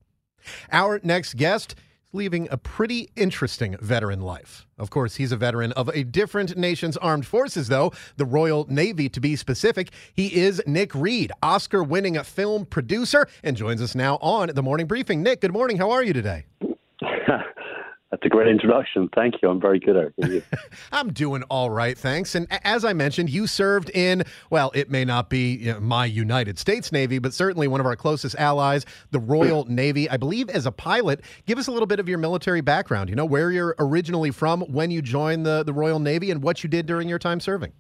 [0.72, 4.66] Our next guest is leaving a pretty interesting veteran life.
[4.78, 9.10] Of course, he's a veteran of a different nation's armed forces, though, the Royal Navy
[9.10, 9.92] to be specific.
[10.14, 14.88] He is Nick Reed, Oscar winning film producer, and joins us now on the morning
[14.88, 15.22] briefing.
[15.22, 15.78] Nick, good morning.
[15.78, 16.46] How are you today?
[18.12, 19.10] That's a great introduction.
[19.14, 19.50] Thank you.
[19.50, 20.46] I'm very good at it.
[20.94, 22.36] I'm doing all right, thanks.
[22.36, 26.06] And as I mentioned, you served in, well, it may not be you know, my
[26.06, 30.50] United States Navy, but certainly one of our closest allies, the Royal Navy, I believe
[30.50, 31.20] as a pilot.
[31.46, 34.62] Give us a little bit of your military background, you know, where you're originally from,
[34.62, 37.74] when you joined the, the Royal Navy, and what you did during your time serving.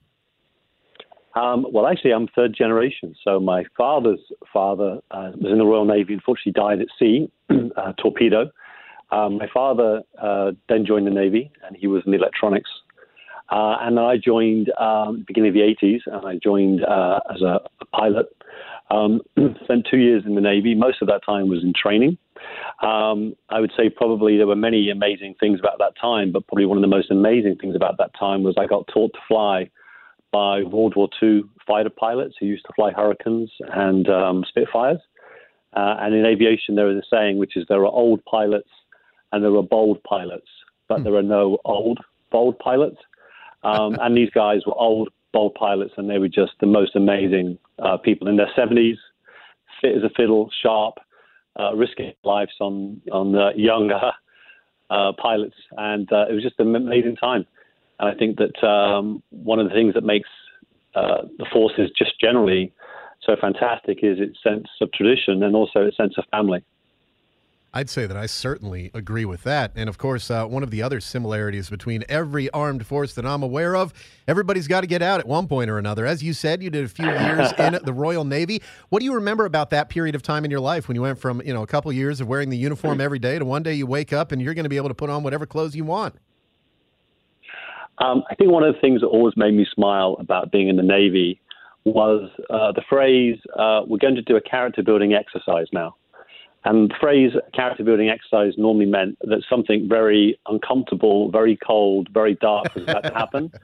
[1.35, 3.15] Um, well, actually, I'm third generation.
[3.23, 4.19] So my father's
[4.51, 6.15] father uh, was in the Royal Navy.
[6.15, 7.31] Unfortunately, died at sea,
[7.77, 8.51] uh, torpedo.
[9.11, 12.69] Um, my father uh, then joined the Navy, and he was in the electronics.
[13.49, 17.59] Uh, and I joined um, beginning of the 80s, and I joined uh, as a,
[17.81, 18.25] a pilot.
[18.89, 19.21] Um,
[19.63, 20.75] spent two years in the Navy.
[20.75, 22.17] Most of that time was in training.
[22.81, 26.65] Um, I would say probably there were many amazing things about that time, but probably
[26.65, 29.69] one of the most amazing things about that time was I got taught to fly
[30.31, 34.99] by World War II fighter pilots who used to fly Hurricanes and um, Spitfires.
[35.73, 38.69] Uh, and in aviation, there is a saying which is there are old pilots
[39.31, 40.47] and there are bold pilots,
[40.87, 41.03] but mm.
[41.03, 41.99] there are no old,
[42.31, 42.97] bold pilots.
[43.63, 47.57] Um, and these guys were old, bold pilots, and they were just the most amazing
[47.79, 48.97] uh, people in their 70s,
[49.81, 50.95] fit as a fiddle, sharp,
[51.59, 54.11] uh, risking lives on on uh, younger
[54.89, 57.45] uh, pilots, and uh, it was just an amazing time.
[57.99, 60.29] And I think that um, one of the things that makes
[60.95, 62.73] uh, the forces just generally
[63.21, 66.63] so fantastic is its sense of tradition and also its sense of family.
[67.77, 69.71] I'd say that I certainly agree with that.
[69.75, 73.43] And of course, uh, one of the other similarities between every armed force that I'm
[73.43, 73.93] aware of,
[74.27, 76.03] everybody's got to get out at one point or another.
[76.03, 78.63] As you said, you did a few years in the Royal Navy.
[78.89, 81.19] What do you remember about that period of time in your life when you went
[81.19, 83.75] from, you know, a couple years of wearing the uniform every day to one day
[83.75, 85.83] you wake up and you're going to be able to put on whatever clothes you
[85.83, 86.15] want?
[87.99, 90.77] Um, I think one of the things that always made me smile about being in
[90.77, 91.39] the Navy
[91.85, 95.95] was uh, the phrase, uh, we're going to do a character building exercise now.
[96.67, 102.35] And the phrase character building exercise normally meant that something very uncomfortable, very cold, very
[102.35, 103.51] dark was about to happen.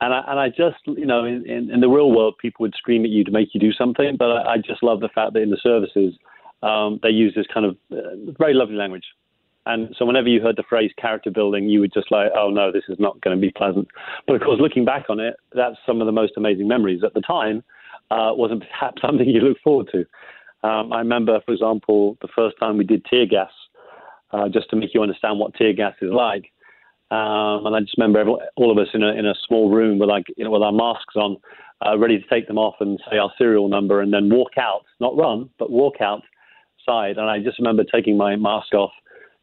[0.00, 2.74] And I, and I just, you know, in, in, in, the real world, people would
[2.76, 4.16] scream at you to make you do something.
[4.16, 6.14] But I, I just love the fact that in the services,
[6.62, 9.02] um, they use this kind of uh, very lovely language.
[9.66, 12.70] And so whenever you heard the phrase character building, you would just like, oh no,
[12.70, 13.88] this is not going to be pleasant.
[14.28, 17.02] But of course, looking back on it, that's some of the most amazing memories.
[17.04, 17.64] At the time,
[18.12, 20.06] uh, wasn't perhaps something you look forward to.
[20.62, 23.50] Um, I remember, for example, the first time we did tear gas,
[24.32, 26.50] uh, just to make you understand what tear gas is like.
[27.10, 29.98] Um, and I just remember every, all of us in a, in a small room
[29.98, 31.38] with like you know with our masks on,
[31.84, 34.84] uh, ready to take them off and say our serial number, and then walk out,
[35.00, 37.16] not run, but walk outside.
[37.16, 38.92] And I just remember taking my mask off,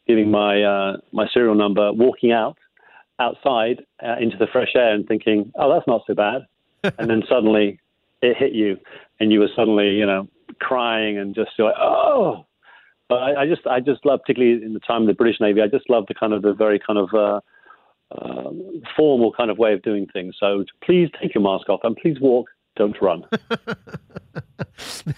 [0.08, 2.58] giving my uh, my serial number, walking out
[3.18, 6.46] outside uh, into the fresh air, and thinking, oh, that's not so bad.
[7.00, 7.80] and then suddenly
[8.22, 8.78] it hit you,
[9.20, 10.28] and you were suddenly you know
[10.60, 12.46] crying and just like, oh.
[13.08, 15.62] But I, I, just, I just love, particularly in the time of the British Navy,
[15.62, 17.40] I just love the kind of the very kind of uh,
[18.12, 18.52] uh,
[18.96, 20.36] formal kind of way of doing things.
[20.40, 23.26] So please take your mask off and please walk, don't run.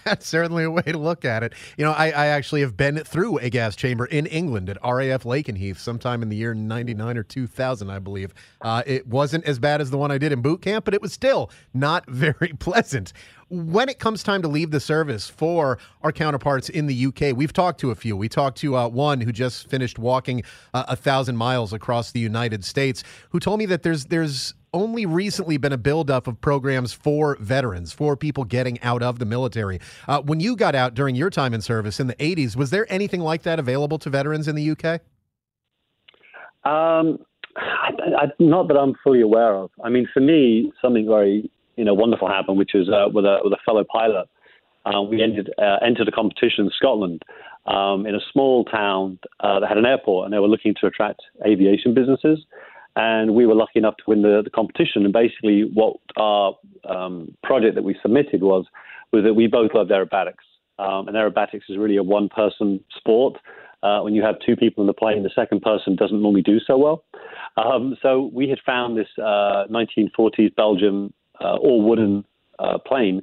[0.04, 1.52] That's certainly a way to look at it.
[1.76, 5.24] You know, I, I, actually have been through a gas chamber in England at RAF
[5.24, 8.32] Lakenheath sometime in the year 99 or 2000, I believe.
[8.60, 11.02] Uh, it wasn't as bad as the one I did in boot camp, but it
[11.02, 13.12] was still not very pleasant.
[13.50, 17.52] When it comes time to leave the service for our counterparts in the UK, we've
[17.52, 18.14] talked to a few.
[18.14, 20.42] We talked to uh, one who just finished walking
[20.74, 25.06] uh, a thousand miles across the United States, who told me that there's there's only
[25.06, 29.80] recently been a buildup of programs for veterans, for people getting out of the military.
[30.06, 32.90] Uh, when you got out during your time in service in the 80s, was there
[32.92, 35.00] anything like that available to veterans in the UK?
[36.70, 37.18] Um,
[37.56, 39.70] I, I, not that I'm fully aware of.
[39.82, 43.38] I mean, for me, something very you know wonderful happened, which is uh, with a
[43.42, 44.28] with a fellow pilot.
[44.84, 47.22] Uh, we ended, uh, entered a competition in Scotland
[47.66, 50.86] um, in a small town uh, that had an airport, and they were looking to
[50.86, 52.38] attract aviation businesses
[52.98, 55.04] and we were lucky enough to win the, the competition.
[55.04, 56.56] And basically, what our
[56.88, 58.66] um, project that we submitted was
[59.12, 60.44] was that we both loved aerobatics,
[60.78, 63.38] um, and aerobatics is really a one-person sport.
[63.82, 66.58] Uh, when you have two people in the plane, the second person doesn't normally do
[66.58, 67.04] so well.
[67.56, 72.24] Um, so we had found this uh, 1940s Belgium uh, all wooden
[72.58, 73.20] uh, plane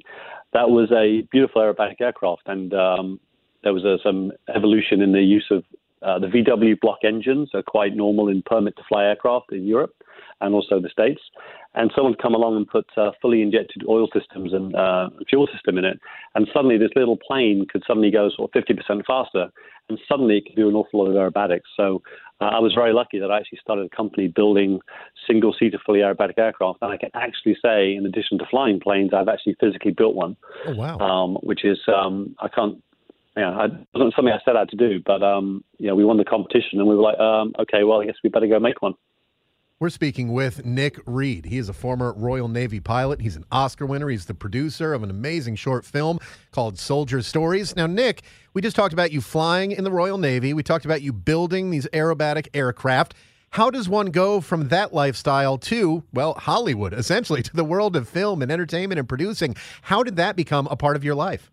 [0.56, 3.20] that was a beautiful aerobatic aircraft, and um,
[3.62, 5.64] there was a, some evolution in the use of
[6.02, 9.94] uh, the VW block engines are quite normal in permit to fly aircraft in Europe
[10.40, 11.20] and also the States.
[11.74, 15.76] And someone's come along and put uh, fully injected oil systems and uh, fuel system
[15.76, 15.98] in it.
[16.34, 19.50] And suddenly this little plane could suddenly go sort of 50% faster.
[19.88, 21.68] And suddenly it could do an awful lot of aerobatics.
[21.76, 22.02] So
[22.40, 24.80] uh, I was very lucky that I actually started a company building
[25.26, 26.80] single seater fully aerobatic aircraft.
[26.82, 30.36] And I can actually say, in addition to flying planes, I've actually physically built one.
[30.66, 30.98] Oh, wow.
[30.98, 32.82] Um, which is, um, I can't
[33.36, 36.16] yeah, it wasn't something I set out to do, but um, you know, we won
[36.16, 38.80] the competition, and we were like, um, okay, well, I guess we better go make
[38.80, 38.94] one.
[39.78, 41.44] We're speaking with Nick Reed.
[41.44, 43.20] He is a former Royal Navy pilot.
[43.20, 44.08] He's an Oscar winner.
[44.08, 46.18] He's the producer of an amazing short film
[46.50, 47.76] called Soldier Stories.
[47.76, 48.22] Now, Nick,
[48.54, 50.54] we just talked about you flying in the Royal Navy.
[50.54, 53.16] We talked about you building these aerobatic aircraft.
[53.50, 58.08] How does one go from that lifestyle to, well, Hollywood, essentially, to the world of
[58.08, 59.56] film and entertainment and producing?
[59.82, 61.50] How did that become a part of your life?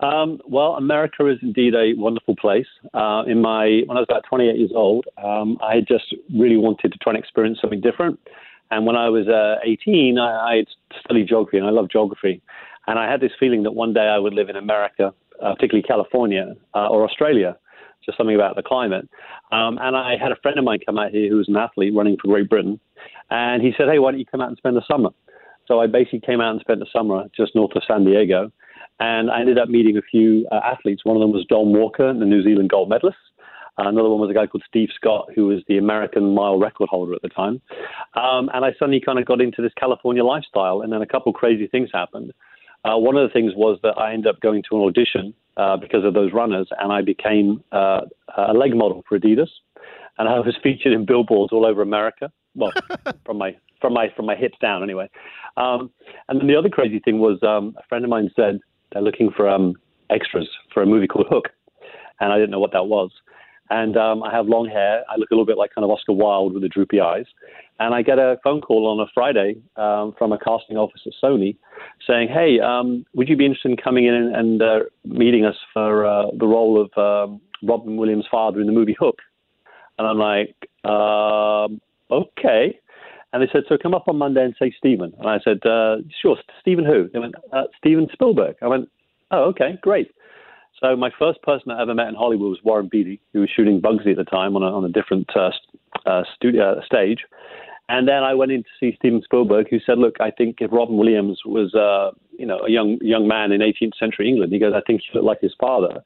[0.00, 2.66] Um, well, America is indeed a wonderful place.
[2.92, 6.92] Uh, in my when I was about 28 years old, um, I just really wanted
[6.92, 8.18] to try and experience something different.
[8.70, 10.64] And when I was uh, 18, I, I
[11.04, 12.42] studied geography, and I love geography.
[12.86, 15.82] And I had this feeling that one day I would live in America, uh, particularly
[15.82, 17.56] California uh, or Australia,
[18.04, 19.08] just something about the climate.
[19.52, 21.94] Um, and I had a friend of mine come out here who was an athlete
[21.94, 22.80] running for Great Britain,
[23.30, 25.10] and he said, "Hey, why don't you come out and spend the summer?"
[25.66, 28.52] So I basically came out and spent the summer just north of San Diego.
[29.00, 31.04] And I ended up meeting a few uh, athletes.
[31.04, 33.18] One of them was John Walker, the New Zealand gold medalist.
[33.76, 36.88] Uh, another one was a guy called Steve Scott, who was the American mile record
[36.88, 37.60] holder at the time.
[38.14, 41.32] Um, and I suddenly kind of got into this California lifestyle, and then a couple
[41.32, 42.32] crazy things happened.
[42.84, 45.76] Uh, one of the things was that I ended up going to an audition uh,
[45.76, 48.02] because of those runners, and I became uh,
[48.36, 49.48] a leg model for Adidas,
[50.18, 52.30] and I was featured in billboards all over America.
[52.54, 52.72] Well,
[53.26, 55.10] from my from my from my hips down, anyway.
[55.56, 55.90] Um,
[56.28, 58.60] and then the other crazy thing was um, a friend of mine said,
[58.94, 59.74] they're looking for um,
[60.08, 61.50] extras for a movie called Hook,
[62.20, 63.10] and I didn't know what that was.
[63.70, 65.04] And um, I have long hair.
[65.08, 67.24] I look a little bit like kind of Oscar Wilde with the droopy eyes.
[67.80, 71.12] And I get a phone call on a Friday um, from a casting office at
[71.22, 71.56] Sony
[72.06, 76.06] saying, "Hey, um, would you be interested in coming in and, uh, meeting us for
[76.06, 79.18] uh, the role of um, Robin Williams' father in the movie Hook?"
[79.98, 80.54] And I'm like,
[80.84, 81.80] um,
[82.10, 82.78] "Okay."
[83.34, 85.12] And they said, so come up on Monday and say Steven.
[85.18, 87.10] And I said, uh, sure, Steven who?
[87.12, 88.54] They went, uh, Steven Spielberg.
[88.62, 88.88] I went,
[89.32, 90.12] oh, okay, great.
[90.80, 93.80] So my first person I ever met in Hollywood was Warren Beatty, who was shooting
[93.80, 95.50] Bugsy at the time on a, on a different uh,
[96.06, 97.24] uh, studio uh, stage.
[97.88, 100.70] And then I went in to see Steven Spielberg, who said, "Look, I think if
[100.72, 104.58] Robin Williams was, uh, you know, a young young man in 18th century England, he
[104.58, 106.02] goes, I think he looked like his father.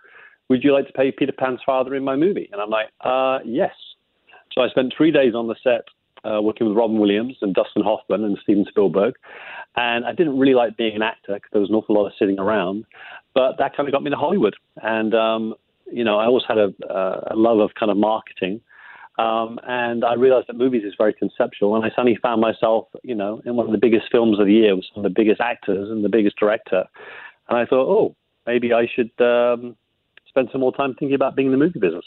[0.49, 3.39] Would you like to play Peter Pan's father in my movie?" And I'm like, uh,
[3.45, 3.75] "Yes."
[4.53, 5.85] So I spent three days on the set
[6.25, 9.15] uh, working with Robin Williams and Dustin Hoffman and Steven Spielberg.
[9.77, 12.13] And I didn't really like being an actor because there was an awful lot of
[12.19, 12.85] sitting around.
[13.35, 14.55] But that kind of got me to Hollywood.
[14.83, 15.55] And, um,
[15.91, 16.73] you know, I always had a,
[17.31, 18.61] a love of kind of marketing.
[19.19, 21.77] Um, and I realized that movies is very conceptual.
[21.77, 24.53] And I suddenly found myself, you know, in one of the biggest films of the
[24.53, 26.85] year with some of the biggest actors and the biggest director.
[27.49, 29.77] And I thought, oh, maybe I should um,
[30.29, 32.05] spend some more time thinking about being in the movie business.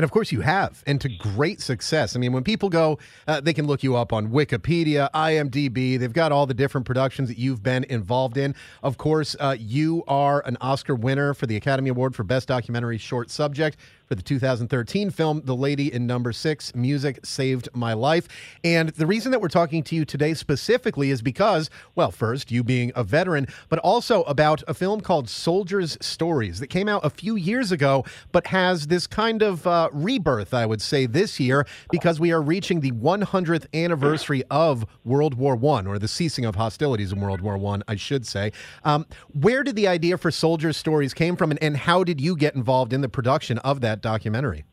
[0.00, 2.16] And of course, you have, and to great success.
[2.16, 2.98] I mean, when people go,
[3.28, 5.98] uh, they can look you up on Wikipedia, IMDb.
[5.98, 8.54] They've got all the different productions that you've been involved in.
[8.82, 12.96] Of course, uh, you are an Oscar winner for the Academy Award for Best Documentary
[12.96, 13.76] Short Subject
[14.10, 18.26] for the 2013 film The Lady in Number Six Music Saved My Life.
[18.64, 22.64] And the reason that we're talking to you today specifically is because, well, first, you
[22.64, 27.10] being a veteran, but also about a film called Soldiers' Stories that came out a
[27.10, 31.64] few years ago, but has this kind of uh, rebirth, I would say, this year
[31.92, 36.56] because we are reaching the 100th anniversary of World War One, or the ceasing of
[36.56, 38.50] hostilities in World War One, I, I should say.
[38.82, 39.06] Um,
[39.40, 42.56] where did the idea for Soldiers' Stories came from, and, and how did you get
[42.56, 44.64] involved in the production of that documentary?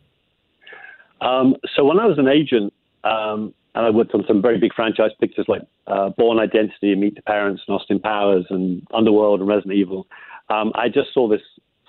[1.22, 2.74] Um, so when I was an agent,
[3.04, 7.02] um, and I worked on some very big franchise pictures like uh, Bourne Identity, and
[7.02, 10.08] Meet the Parents, and Austin Powers, and Underworld and Resident Evil.
[10.50, 11.42] Um, I just saw this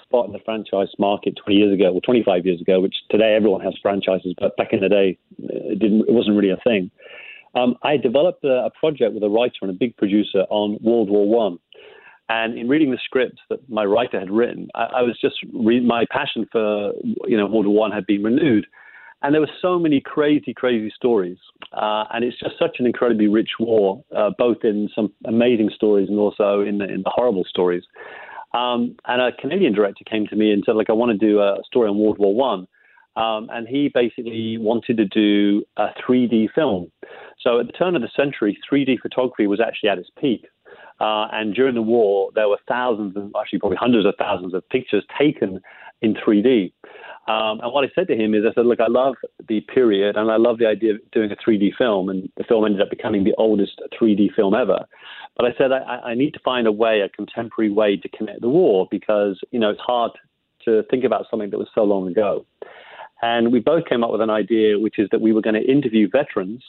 [0.03, 3.61] spot in the franchise market 20 years ago, or 25 years ago, which today everyone
[3.61, 6.09] has franchises, but back in the day, it didn't.
[6.09, 6.91] It wasn't really a thing.
[7.55, 11.09] Um, I developed a, a, project with a writer and a big producer on World
[11.09, 11.59] War One.
[12.31, 15.81] And in reading the script that my writer had written, I, I was just re-
[15.81, 16.93] my passion for
[17.27, 18.67] you know World War One had been renewed,
[19.23, 21.39] and there were so many crazy, crazy stories.
[21.73, 26.09] Uh, and it's just such an incredibly rich war, uh, both in some amazing stories
[26.09, 27.83] and also in the, in the horrible stories.
[28.55, 31.41] Um, and a Canadian director came to me and said, like, I want to do
[31.41, 32.67] a story on World War One.
[33.17, 36.93] Um, and he basically wanted to do a 3D film.
[37.41, 40.47] So at the turn of the century, 3D photography was actually at its peak.
[41.01, 44.69] Uh, and during the war, there were thousands, and actually probably hundreds of thousands of
[44.69, 45.61] pictures taken
[46.03, 46.73] in 3D.
[47.29, 49.15] Um, and what I said to him is, I said, look, I love
[49.49, 52.09] the period and I love the idea of doing a 3D film.
[52.09, 54.87] And the film ended up becoming the oldest 3D film ever.
[55.37, 58.41] But I said, I, I need to find a way, a contemporary way to connect
[58.41, 60.13] the war because, you know, it's hard
[60.65, 62.47] to think about something that was so long ago.
[63.21, 65.71] And we both came up with an idea, which is that we were going to
[65.71, 66.63] interview veterans,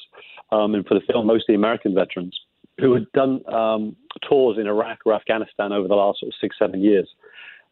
[0.51, 2.37] um, and for the film, mostly American veterans,
[2.79, 3.95] who had done um,
[4.27, 7.07] tours in Iraq or Afghanistan over the last sort of six, seven years.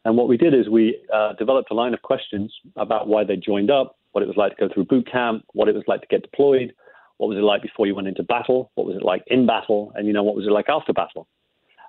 [0.04, 3.36] And what we did is we uh, developed a line of questions about why they
[3.36, 6.00] joined up, what it was like to go through boot camp, what it was like
[6.00, 6.72] to get deployed,
[7.18, 9.92] what was it like before you went into battle, what was it like in battle,
[9.94, 11.26] and you know what was it like after battle.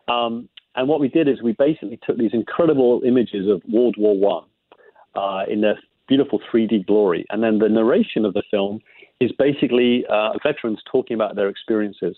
[0.08, 4.18] Um, and what we did is we basically took these incredible images of World War
[4.18, 4.46] One
[5.16, 8.80] uh, in their beautiful 3D glory, and then the narration of the film
[9.20, 12.16] is basically uh, veterans talking about their experiences.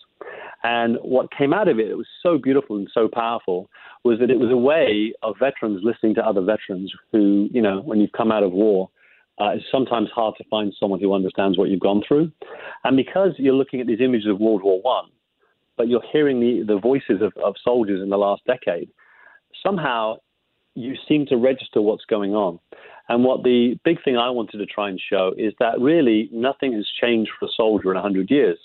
[0.64, 3.70] And what came out of it, it was so beautiful and so powerful,
[4.04, 7.82] was that it was a way of veterans listening to other veterans who, you know,
[7.82, 8.90] when you've come out of war,
[9.40, 12.32] uh, it's sometimes hard to find someone who understands what you've gone through.
[12.84, 15.10] And because you're looking at these images of World War One,
[15.78, 18.90] but you're hearing the, the voices of, of soldiers in the last decade,
[19.66, 20.18] somehow
[20.76, 22.60] you seem to register what's going on.
[23.12, 26.72] And what the big thing I wanted to try and show is that really nothing
[26.72, 28.58] has changed for a soldier in 100 years.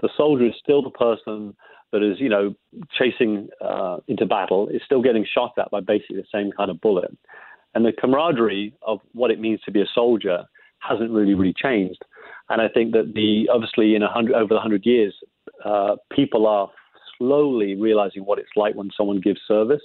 [0.00, 1.54] The soldier is still the person
[1.92, 2.54] that is, you know,
[2.98, 6.80] chasing uh, into battle, is still getting shot at by basically the same kind of
[6.80, 7.14] bullet.
[7.74, 10.44] And the camaraderie of what it means to be a soldier
[10.78, 12.02] hasn't really, really changed.
[12.48, 15.14] And I think that the obviously in hundred over the hundred years,
[15.66, 16.70] uh, people are
[17.18, 19.82] slowly realizing what it's like when someone gives service.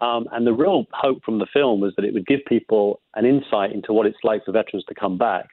[0.00, 3.26] Um, and the real hope from the film was that it would give people an
[3.26, 5.48] insight into what it's like for veterans to come back.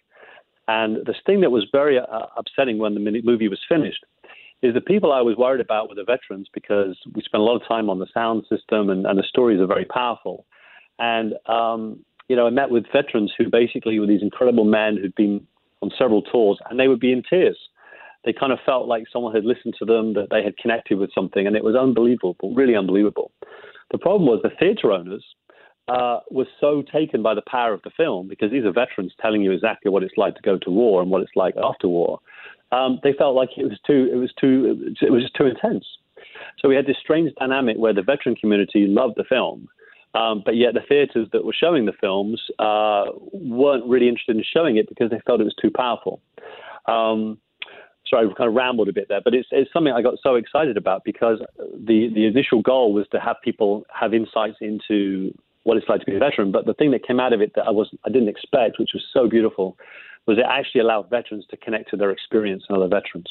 [0.68, 4.04] And the thing that was very uh, upsetting when the movie was finished
[4.62, 7.56] is the people I was worried about were the veterans because we spent a lot
[7.56, 10.46] of time on the sound system and, and the stories are very powerful.
[10.98, 15.16] And, um, you know, I met with veterans who basically were these incredible men who'd
[15.16, 15.46] been
[15.82, 17.58] on several tours and they would be in tears.
[18.24, 21.12] They kind of felt like someone had listened to them, that they had connected with
[21.14, 23.32] something, and it was unbelievable, really unbelievable.
[23.92, 25.24] The problem was the theatre owners
[25.88, 29.42] uh, were so taken by the power of the film because these are veterans telling
[29.42, 32.20] you exactly what it's like to go to war and what it's like after war.
[32.72, 35.86] Um, they felt like it was too, it was too, it was just too intense.
[36.60, 39.68] So we had this strange dynamic where the veteran community loved the film,
[40.16, 44.44] um, but yet the theatres that were showing the films uh, weren't really interested in
[44.52, 46.22] showing it because they felt it was too powerful.
[46.88, 47.38] Um,
[48.10, 50.36] sorry, I kind of rambled a bit there, but it's, it's something I got so
[50.36, 55.34] excited about because the, the initial goal was to have people have insights into
[55.64, 56.52] what it's like to be a veteran.
[56.52, 58.92] But the thing that came out of it that I was I didn't expect, which
[58.94, 59.78] was so beautiful,
[60.28, 63.28] was it actually allowed veterans to connect to their experience and other veterans.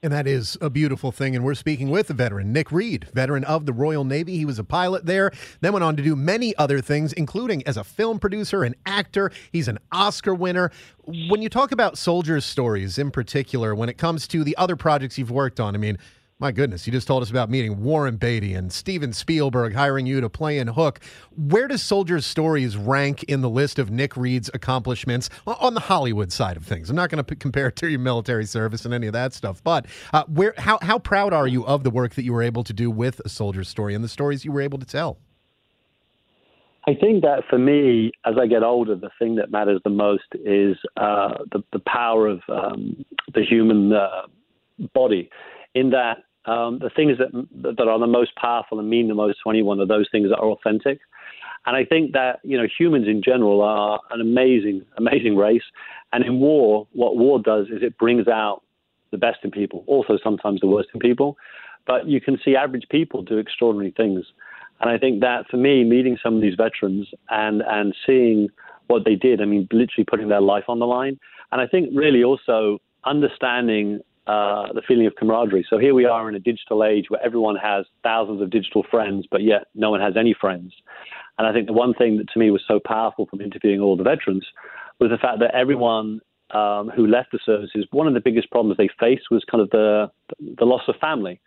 [0.00, 1.34] And that is a beautiful thing.
[1.34, 4.36] And we're speaking with a veteran, Nick Reed, veteran of the Royal Navy.
[4.36, 7.76] He was a pilot there, then went on to do many other things, including as
[7.76, 9.32] a film producer and actor.
[9.50, 10.70] He's an Oscar winner.
[11.04, 15.18] When you talk about soldiers' stories in particular, when it comes to the other projects
[15.18, 15.98] you've worked on, I mean,
[16.40, 20.20] My goodness, you just told us about meeting Warren Beatty and Steven Spielberg hiring you
[20.20, 21.00] to play in Hook.
[21.36, 26.30] Where does Soldiers Stories rank in the list of Nick Reed's accomplishments on the Hollywood
[26.30, 26.90] side of things?
[26.90, 29.60] I'm not going to compare it to your military service and any of that stuff,
[29.64, 32.62] but uh, where how how proud are you of the work that you were able
[32.62, 35.18] to do with A Soldier's Story and the stories you were able to tell?
[36.86, 40.28] I think that for me, as I get older, the thing that matters the most
[40.34, 44.28] is uh, the, the power of um, the human uh,
[44.94, 45.30] body.
[45.74, 47.30] In that um, the things that
[47.76, 50.38] that are the most powerful and mean the most to anyone are those things that
[50.38, 51.00] are authentic.
[51.66, 55.62] And I think that you know humans in general are an amazing, amazing race.
[56.12, 58.62] And in war, what war does is it brings out
[59.10, 61.36] the best in people, also sometimes the worst in people.
[61.86, 64.24] But you can see average people do extraordinary things.
[64.80, 68.48] And I think that for me, meeting some of these veterans and and seeing
[68.86, 71.18] what they did, I mean, literally putting their life on the line.
[71.52, 75.66] And I think really also understanding uh, the feeling of camaraderie.
[75.70, 79.26] So here we are in a digital age where everyone has thousands of digital friends,
[79.30, 80.74] but yet no one has any friends.
[81.38, 83.96] And I think the one thing that to me was so powerful from interviewing all
[83.96, 84.46] the veterans
[85.00, 86.20] was the fact that everyone
[86.50, 89.70] um, who left the services, one of the biggest problems they faced was kind of
[89.70, 90.10] the
[90.58, 91.40] the loss of family.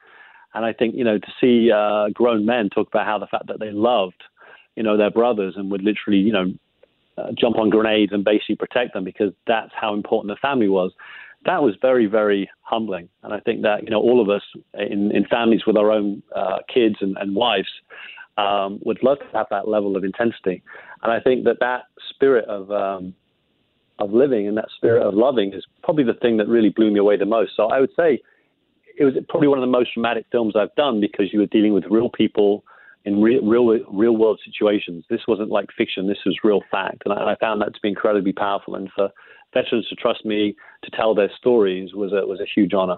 [0.55, 3.45] And I think you know to see uh, grown men talk about how the fact
[3.47, 4.23] that they loved,
[4.75, 6.51] you know, their brothers and would literally you know
[7.19, 10.91] uh, jump on grenades and basically protect them because that's how important the family was
[11.45, 13.09] that was very, very humbling.
[13.23, 16.21] And I think that, you know, all of us in, in families with our own
[16.35, 17.69] uh, kids and, and wives
[18.37, 20.61] um, would love to have that level of intensity.
[21.03, 23.13] And I think that that spirit of, um,
[23.99, 26.99] of living and that spirit of loving is probably the thing that really blew me
[26.99, 27.51] away the most.
[27.55, 28.19] So I would say
[28.97, 31.73] it was probably one of the most dramatic films I've done because you were dealing
[31.73, 32.63] with real people
[33.05, 35.03] in real, real, real world situations.
[35.09, 36.07] This wasn't like fiction.
[36.07, 37.03] This was real fact.
[37.05, 38.75] And I, I found that to be incredibly powerful.
[38.75, 39.09] And for
[39.53, 42.97] veterans to trust me to tell their stories was a, was a huge honor.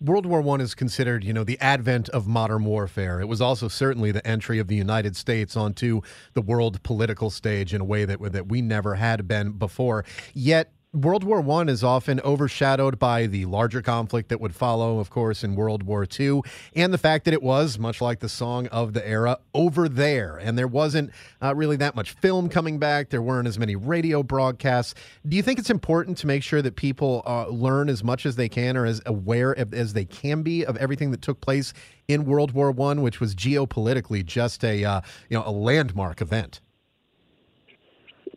[0.00, 3.20] World War One is considered, you know, the advent of modern warfare.
[3.20, 6.00] It was also certainly the entry of the United States onto
[6.32, 10.04] the world political stage in a way that that we never had been before.
[10.34, 15.08] Yet World War One is often overshadowed by the larger conflict that would follow, of
[15.08, 16.42] course, in World War Two,
[16.76, 20.36] and the fact that it was, much like the song of the era, over there,
[20.36, 23.08] and there wasn't uh, really that much film coming back.
[23.08, 24.94] There weren't as many radio broadcasts.
[25.26, 28.36] Do you think it's important to make sure that people uh, learn as much as
[28.36, 31.72] they can, or as aware of, as they can be of everything that took place
[32.06, 36.60] in World War One, which was geopolitically just a uh, you know a landmark event?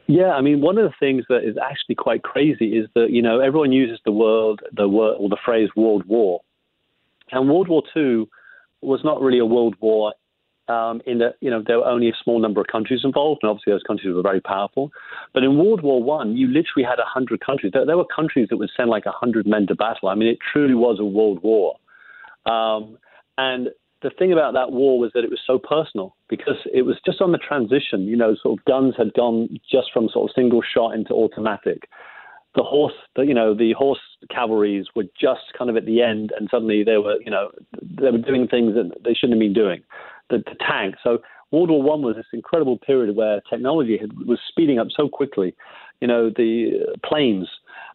[0.08, 3.22] Yeah, I mean, one of the things that is actually quite crazy is that you
[3.22, 6.42] know everyone uses the word, the word, or the phrase "World War,"
[7.32, 8.30] and World War Two
[8.82, 10.14] was not really a world war.
[10.68, 13.50] Um, in that you know there were only a small number of countries involved, and
[13.50, 14.92] obviously those countries were very powerful.
[15.34, 17.72] But in World War One, you literally had a hundred countries.
[17.74, 20.10] There, there, were countries that would send like a hundred men to battle.
[20.10, 21.76] I mean, it truly was a world war.
[22.46, 22.98] Um,
[23.38, 23.70] and
[24.06, 27.22] the thing about that war was that it was so personal because it was just
[27.22, 28.06] on the transition.
[28.06, 31.90] You know, sort of guns had gone just from sort of single shot into automatic.
[32.54, 34.00] The horse, the, you know, the horse
[34.30, 37.50] cavalries were just kind of at the end, and suddenly they were, you know,
[37.82, 39.82] they were doing things that they shouldn't have been doing.
[40.30, 40.96] The, the tank.
[41.04, 41.18] So
[41.52, 45.56] World War One was this incredible period where technology had, was speeding up so quickly.
[46.00, 47.50] You know, the planes.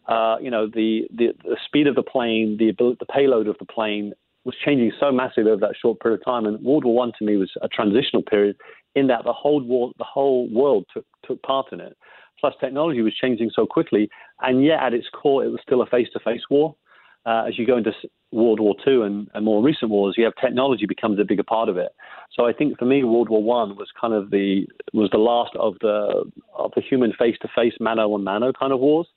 [0.07, 3.65] Uh, you know, the, the the speed of the plane, the the payload of the
[3.65, 6.45] plane, was changing so massively over that short period of time.
[6.45, 8.55] And World War One to me was a transitional period
[8.95, 11.97] in that the whole war, the whole world took took part in it.
[12.39, 14.09] Plus, technology was changing so quickly,
[14.41, 16.75] and yet at its core, it was still a face-to-face war.
[17.23, 17.91] Uh, as you go into
[18.31, 21.69] World War Two and, and, more recent wars, you have technology becomes a bigger part
[21.69, 21.91] of it.
[22.31, 25.51] So I think for me, World War One was kind of the was the last
[25.55, 26.25] of the
[26.57, 29.07] of the human face-to-face, mano a mano kind of wars,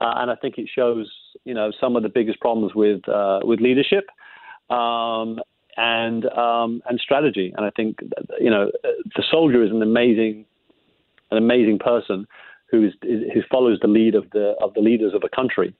[0.00, 1.12] uh, and I think it shows
[1.44, 4.06] you know some of the biggest problems with uh, with leadership
[4.70, 5.40] um,
[5.76, 7.52] and um, and strategy.
[7.56, 7.98] And I think
[8.40, 8.70] you know
[9.16, 10.46] the soldier is an amazing
[11.30, 12.26] an amazing person
[12.70, 15.74] who is, who follows the lead of the of the leaders of a country.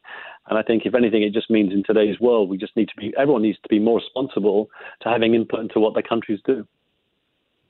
[0.49, 2.97] And I think if anything, it just means in today's world we just need to
[2.97, 4.71] be everyone needs to be more responsible
[5.03, 6.67] to having input into what their countries do.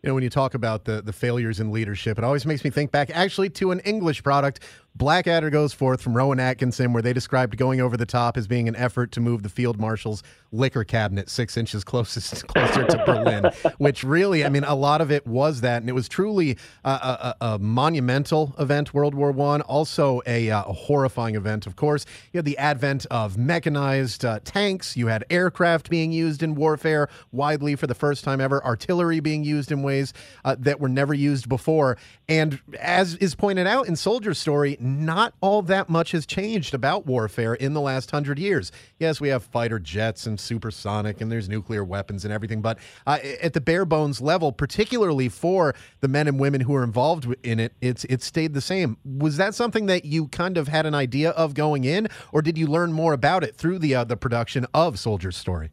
[0.03, 2.71] You know, when you talk about the, the failures in leadership, it always makes me
[2.71, 4.61] think back actually to an English product
[4.95, 8.69] Blackadder goes forth from Rowan Atkinson, where they described going over the top as being
[8.69, 10.23] an effort to move the field marshal's
[10.53, 13.51] liquor cabinet six inches closest closer to Berlin.
[13.79, 16.91] Which really, I mean, a lot of it was that, and it was truly a,
[16.91, 19.63] a, a monumental event, World War One.
[19.63, 21.67] Also, a, uh, a, horrifying event.
[21.67, 24.97] Of course, you had the advent of mechanized uh, tanks.
[24.97, 28.65] You had aircraft being used in warfare widely for the first time ever.
[28.65, 30.13] Artillery being used in ways
[30.45, 31.97] uh, that were never used before.
[32.29, 37.07] And as is pointed out in Soldier Story not all that much has changed about
[37.07, 38.73] warfare in the last hundred years.
[38.99, 43.19] Yes, we have fighter jets and supersonic, and there's nuclear weapons and everything, but uh,
[43.43, 47.61] at the bare bones level, particularly for the men and women who are involved in
[47.61, 48.97] it, it's it's stayed the same.
[49.05, 52.57] Was that something that you kind of had an idea of going in, or did
[52.57, 55.71] you learn more about it through the uh, the production of Soldier's Story?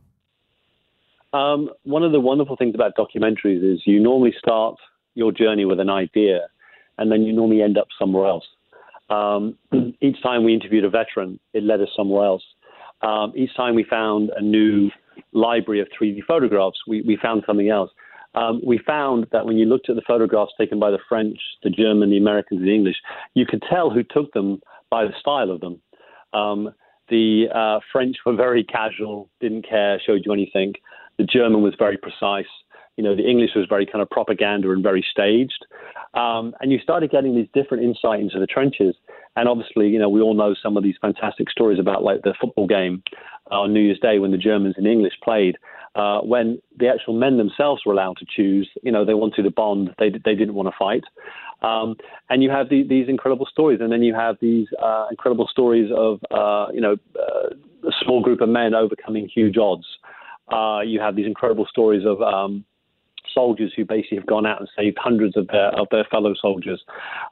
[1.33, 4.75] Um, one of the wonderful things about documentaries is you normally start
[5.13, 6.47] your journey with an idea,
[6.97, 8.45] and then you normally end up somewhere else.
[9.09, 9.57] Um,
[10.01, 12.43] each time we interviewed a veteran, it led us somewhere else.
[13.01, 14.89] Um, each time we found a new
[15.33, 17.91] library of 3D photographs, we, we found something else.
[18.35, 21.69] Um, we found that when you looked at the photographs taken by the French, the
[21.69, 22.97] German, the Americans, the English,
[23.33, 25.81] you could tell who took them by the style of them.
[26.33, 26.73] Um,
[27.09, 30.73] the uh, French were very casual, didn't care, showed you anything.
[31.17, 32.45] The German was very precise.
[32.97, 35.65] You know, the English was very kind of propaganda and very staged.
[36.13, 38.95] Um, and you started getting these different insight into the trenches.
[39.35, 42.33] And obviously, you know, we all know some of these fantastic stories about like the
[42.41, 43.03] football game
[43.51, 45.57] on New Year's Day when the Germans and the English played.
[45.95, 49.51] Uh, when the actual men themselves were allowed to choose, you know, they wanted to
[49.51, 51.03] bond, they they didn't want to fight.
[51.61, 51.95] Um,
[52.29, 55.91] and you have the, these incredible stories, and then you have these uh, incredible stories
[55.95, 57.49] of, uh, you know, uh,
[57.87, 59.85] a small group of men overcoming huge odds.
[60.51, 62.63] Uh, you have these incredible stories of um,
[63.33, 66.83] soldiers who basically have gone out and saved hundreds of their of their fellow soldiers.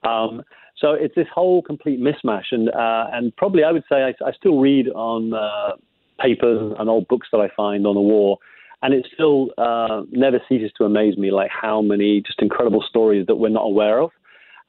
[0.03, 0.43] Um,
[0.77, 4.31] so it's this whole complete mismatch, and uh, and probably I would say I, I
[4.33, 5.71] still read on uh,
[6.19, 8.37] papers and old books that I find on the war,
[8.81, 13.25] and it still uh, never ceases to amaze me, like how many just incredible stories
[13.27, 14.11] that we're not aware of.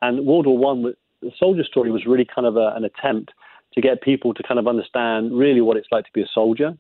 [0.03, 3.33] And World War One, the soldier story was really kind of a, an attempt
[3.77, 6.77] to get people to kind of understand really what it's like to be a soldier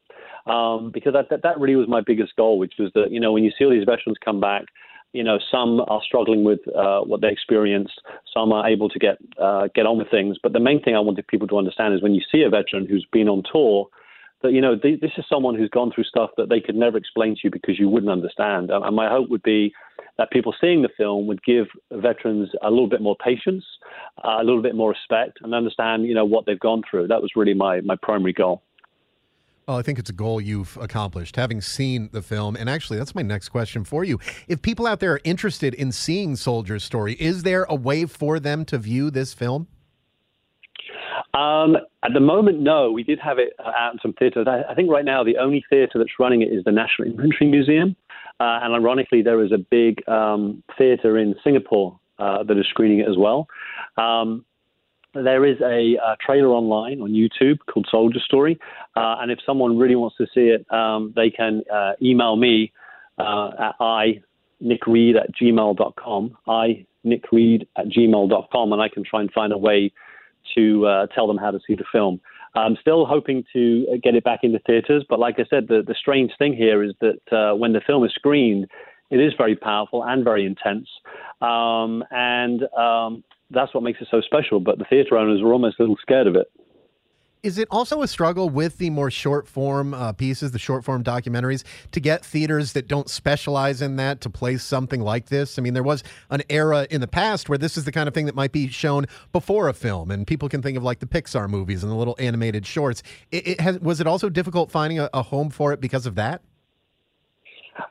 [0.47, 3.33] um, because that, that, that really was my biggest goal, which was that you know
[3.33, 4.67] when you see all these veterans come back,
[5.13, 8.01] you know some are struggling with uh, what they experienced,
[8.33, 10.37] some are able to get uh, get on with things.
[10.41, 12.87] But the main thing I wanted people to understand is when you see a veteran
[12.87, 13.89] who's been on tour,
[14.47, 16.97] that you know th- this is someone who's gone through stuff that they could never
[16.97, 18.71] explain to you because you wouldn't understand.
[18.71, 19.73] And my hope would be
[20.19, 23.65] that people seeing the film would give veterans a little bit more patience,
[24.25, 27.09] uh, a little bit more respect, and understand you know what they've gone through.
[27.09, 28.63] That was really my my primary goal.
[29.67, 32.55] Well, I think it's a goal you've accomplished, having seen the film.
[32.55, 34.21] And actually, that's my next question for you.
[34.47, 38.39] If people out there are interested in seeing Soldier's Story, is there a way for
[38.39, 39.67] them to view this film?
[41.35, 41.77] Um,
[42.07, 42.93] at the moment, no.
[42.93, 44.47] We did have it uh, out in some theatres.
[44.49, 47.49] I, I, think right now the only theatre that's running it is the National Infantry
[47.49, 47.97] Museum.
[48.39, 53.01] Uh, and ironically, there is a big um, theatre in Singapore uh, that is screening
[53.01, 53.49] it as well.
[53.97, 54.45] Um,
[55.15, 58.59] there is a, a, trailer online on YouTube called Soldier Story,
[58.97, 62.73] uh, and if someone really wants to see it, um, they can uh, email me
[63.19, 64.21] uh, at i
[64.63, 69.93] nickreed at gmail.com, i nickreed at gmail.com, and I can try and find a way
[70.55, 72.21] to uh, tell them how to see the film.
[72.55, 75.95] I'm still hoping to get it back into theaters, but like I said, the, the
[75.95, 78.67] strange thing here is that uh, when the film is screened,
[79.11, 80.89] it is very powerful and very intense.
[81.41, 84.59] Um, and um, that's what makes it so special.
[84.61, 86.51] But the theater owners were almost a little scared of it.
[87.43, 91.05] Is it also a struggle with the more short form uh, pieces, the short form
[91.05, 91.62] documentaries,
[91.93, 95.59] to get theaters that don't specialize in that to play something like this?
[95.59, 98.14] I mean, there was an era in the past where this is the kind of
[98.14, 101.07] thing that might be shown before a film, and people can think of like the
[101.07, 103.03] Pixar movies and the little animated shorts.
[103.30, 106.16] It, it has, was it also difficult finding a, a home for it because of
[106.16, 106.43] that?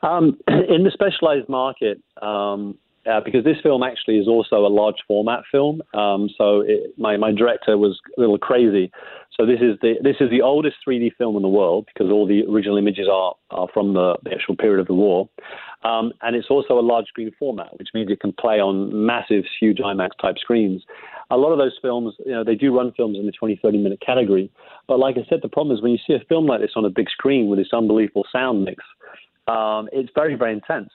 [0.02, 2.76] Um, in the specialized market, um,
[3.10, 5.82] uh, because this film actually is also a large format film.
[5.94, 8.90] Um, so it, my my director was a little crazy.
[9.38, 12.26] So this is the this is the oldest 3D film in the world because all
[12.26, 15.28] the original images are are from the, the actual period of the war,
[15.84, 19.44] um, and it's also a large screen format, which means it can play on massive,
[19.60, 20.82] huge IMAX type screens.
[21.30, 23.78] A lot of those films, you know, they do run films in the 20, 30
[23.78, 24.50] minute category.
[24.86, 26.84] But like I said, the problem is when you see a film like this on
[26.84, 28.82] a big screen with this unbelievable sound mix,
[29.48, 30.90] um, it's very, very intense.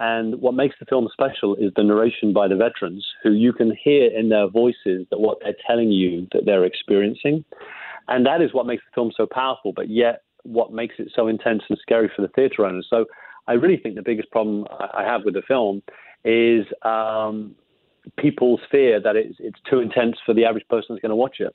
[0.00, 3.76] And what makes the film special is the narration by the veterans, who you can
[3.84, 7.44] hear in their voices that what they're telling you that they're experiencing.
[8.08, 11.28] And that is what makes the film so powerful, but yet what makes it so
[11.28, 12.86] intense and scary for the theatre owners.
[12.88, 13.04] So
[13.46, 15.82] I really think the biggest problem I have with the film
[16.24, 17.54] is um,
[18.18, 21.40] people's fear that it's, it's too intense for the average person that's going to watch
[21.40, 21.54] it.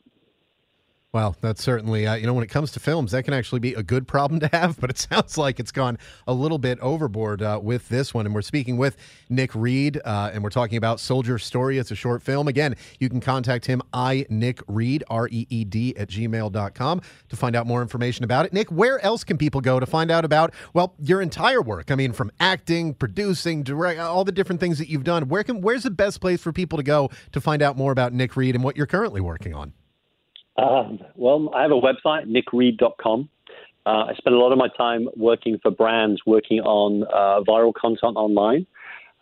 [1.16, 3.74] Well, that's certainly, uh, you know, when it comes to films, that can actually be
[3.74, 5.98] a good problem to have, but it sounds like it's gone
[6.28, 8.26] a little bit overboard uh, with this one.
[8.26, 8.98] And we're speaking with
[9.30, 11.78] Nick Reed, uh, and we're talking about Soldier Story.
[11.78, 12.50] It's a short film.
[12.50, 17.36] Again, you can contact him, I, Nick Reed, R E E D, at gmail.com to
[17.38, 18.52] find out more information about it.
[18.52, 21.92] Nick, where else can people go to find out about, well, your entire work?
[21.92, 25.30] I mean, from acting, producing, direct, all the different things that you've done.
[25.30, 28.12] Where can, where's the best place for people to go to find out more about
[28.12, 29.72] Nick Reed and what you're currently working on?
[30.58, 33.30] Um, well, I have a website, nickreed.com.
[33.86, 37.74] Uh, I spend a lot of my time working for brands, working on uh, viral
[37.74, 38.66] content online,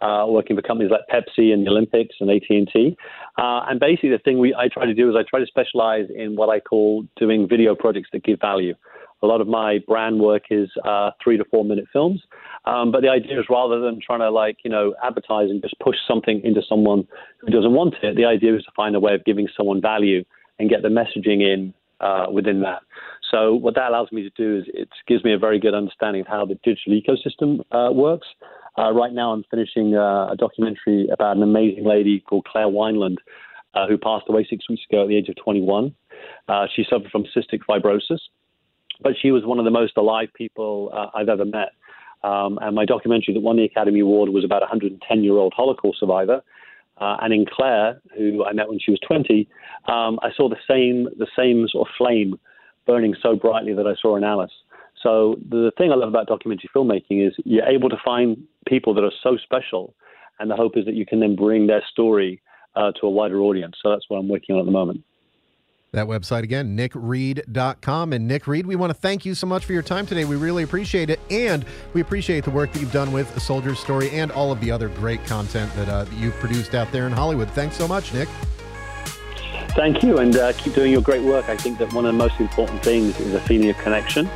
[0.01, 2.97] uh, working for companies like Pepsi and the Olympics and AT&T.
[3.37, 6.05] Uh, and basically, the thing we I try to do is I try to specialize
[6.15, 8.75] in what I call doing video projects that give value.
[9.21, 12.21] A lot of my brand work is uh, three to four minute films.
[12.65, 15.77] Um, but the idea is rather than trying to like, you know, advertise and just
[15.79, 17.07] push something into someone
[17.39, 20.23] who doesn't want it, the idea is to find a way of giving someone value
[20.59, 22.81] and get the messaging in uh, within that.
[23.31, 26.21] So what that allows me to do is it gives me a very good understanding
[26.21, 28.27] of how the digital ecosystem uh, works.
[28.77, 33.17] Uh, right now, I'm finishing uh, a documentary about an amazing lady called Claire Wineland,
[33.73, 35.95] uh, who passed away six weeks ago at the age of 21.
[36.47, 38.19] Uh, she suffered from cystic fibrosis,
[39.01, 41.69] but she was one of the most alive people I've ever met.
[42.23, 45.53] Um, and my documentary that won the Academy Award was about a 110 year old
[45.55, 46.41] Holocaust survivor
[46.97, 49.47] uh, and in Claire, who I met when she was 20,
[49.87, 52.39] um, I saw the same the same sort of flame
[52.85, 54.51] burning so brightly that I saw in Alice.
[55.01, 58.37] So the thing I love about documentary filmmaking is you're able to find
[58.67, 59.93] people that are so special,
[60.39, 62.41] and the hope is that you can then bring their story
[62.75, 63.75] uh, to a wider audience.
[63.81, 65.03] So that's what I'm working on at the moment.
[65.93, 68.13] That website again, nickreed.com.
[68.13, 70.25] And Nick Reed, we want to thank you so much for your time today.
[70.25, 71.19] We really appreciate it.
[71.29, 71.63] And
[71.93, 74.71] we appreciate the work that you've done with A Soldier's Story and all of the
[74.71, 77.47] other great content that, uh, that you've produced out there in Hollywood.
[77.51, 78.27] Thanks so much, Nick.
[79.75, 81.47] Thank you, and uh, keep doing your great work.
[81.47, 84.27] I think that one of the most important things is a feeling of connection.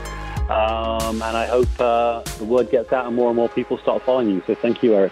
[0.49, 4.03] Um, and I hope uh, the word gets out and more and more people start
[4.03, 4.43] following you.
[4.45, 5.11] So thank you, Eric.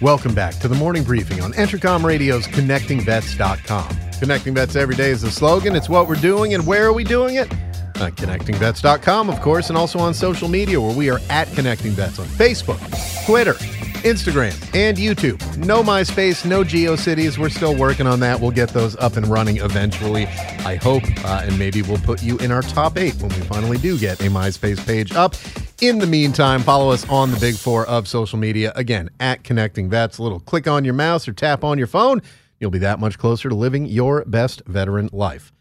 [0.00, 4.12] Welcome back to the morning briefing on Entercom Radio's ConnectingVets.com.
[4.18, 5.76] Connecting Vets every day is the slogan.
[5.76, 7.52] It's what we're doing, and where are we doing it?
[8.00, 11.92] Uh, on ConnectingVets.com, of course, and also on social media where we are at Connecting
[11.92, 12.78] Vets on Facebook,
[13.26, 13.56] Twitter,
[14.00, 15.56] Instagram, and YouTube.
[15.56, 17.38] No MySpace, no GeoCities.
[17.38, 18.40] We're still working on that.
[18.40, 21.04] We'll get those up and running eventually, I hope.
[21.24, 24.20] Uh, and maybe we'll put you in our top eight when we finally do get
[24.20, 25.34] a MySpace page up.
[25.80, 28.72] In the meantime, follow us on the big four of social media.
[28.76, 30.18] Again, at Connecting Vets.
[30.18, 32.20] A little click on your mouse or tap on your phone.
[32.58, 35.52] You'll be that much closer to living your best veteran life.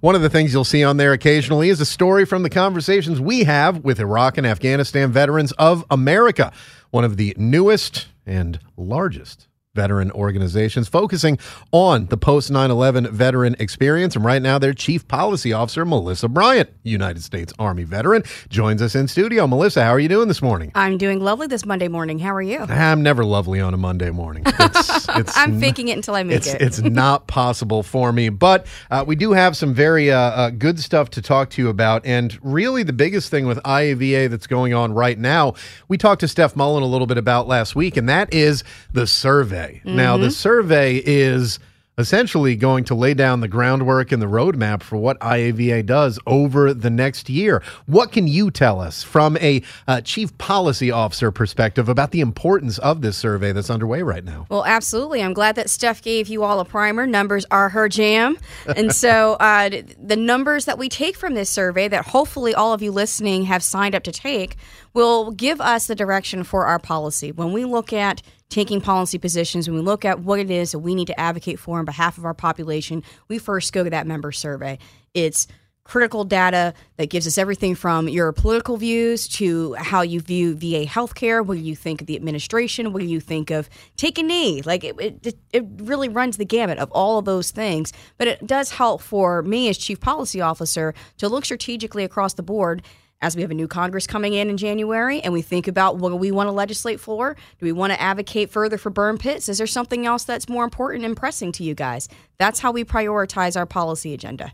[0.00, 3.20] One of the things you'll see on there occasionally is a story from the conversations
[3.20, 6.52] we have with Iraq and Afghanistan veterans of America,
[6.96, 9.45] one of the newest and largest
[9.76, 11.38] veteran organizations focusing
[11.70, 14.16] on the post 9 11 veteran experience.
[14.16, 18.94] And right now, their chief policy officer, Melissa Bryant, United States Army veteran, joins us
[18.96, 19.46] in studio.
[19.46, 20.72] Melissa, how are you doing this morning?
[20.74, 22.18] I'm doing lovely this Monday morning.
[22.18, 22.60] How are you?
[22.60, 24.42] I'm never lovely on a Monday morning.
[24.46, 26.62] It's, it's I'm faking it until I make it's, it.
[26.62, 28.30] It's not possible for me.
[28.30, 31.68] But uh, we do have some very uh, uh, good stuff to talk to you
[31.68, 32.06] about.
[32.06, 35.54] And really, the biggest thing with IAVA that's going on right now,
[35.88, 39.06] we talked to Steph Mullen a little bit about last week, and that is the
[39.06, 39.80] survey survey.
[39.84, 39.96] Mm-hmm.
[39.96, 41.58] Now, the survey is
[41.98, 46.74] essentially going to lay down the groundwork and the roadmap for what IAVA does over
[46.74, 47.62] the next year.
[47.86, 52.76] What can you tell us from a uh, chief policy officer perspective about the importance
[52.78, 54.46] of this survey that's underway right now?
[54.50, 55.22] Well, absolutely.
[55.22, 57.06] I'm glad that Steph gave you all a primer.
[57.06, 58.36] Numbers are her jam.
[58.76, 62.82] And so uh, the numbers that we take from this survey, that hopefully all of
[62.82, 64.56] you listening have signed up to take,
[64.96, 67.30] will give us the direction for our policy.
[67.30, 70.78] When we look at taking policy positions, when we look at what it is that
[70.78, 74.06] we need to advocate for on behalf of our population, we first go to that
[74.06, 74.78] member survey.
[75.12, 75.48] It's
[75.84, 80.86] critical data that gives us everything from your political views to how you view VA
[80.86, 84.22] healthcare, what do you think of the administration, what do you think of take a
[84.22, 84.62] knee.
[84.62, 87.92] Like it, it, it really runs the gamut of all of those things.
[88.16, 92.42] But it does help for me as chief policy officer to look strategically across the
[92.42, 92.82] board
[93.22, 96.18] as we have a new Congress coming in in January and we think about what
[96.18, 99.48] we want to legislate for, do we want to advocate further for burn pits?
[99.48, 102.08] Is there something else that's more important and pressing to you guys?
[102.38, 104.52] That's how we prioritize our policy agenda.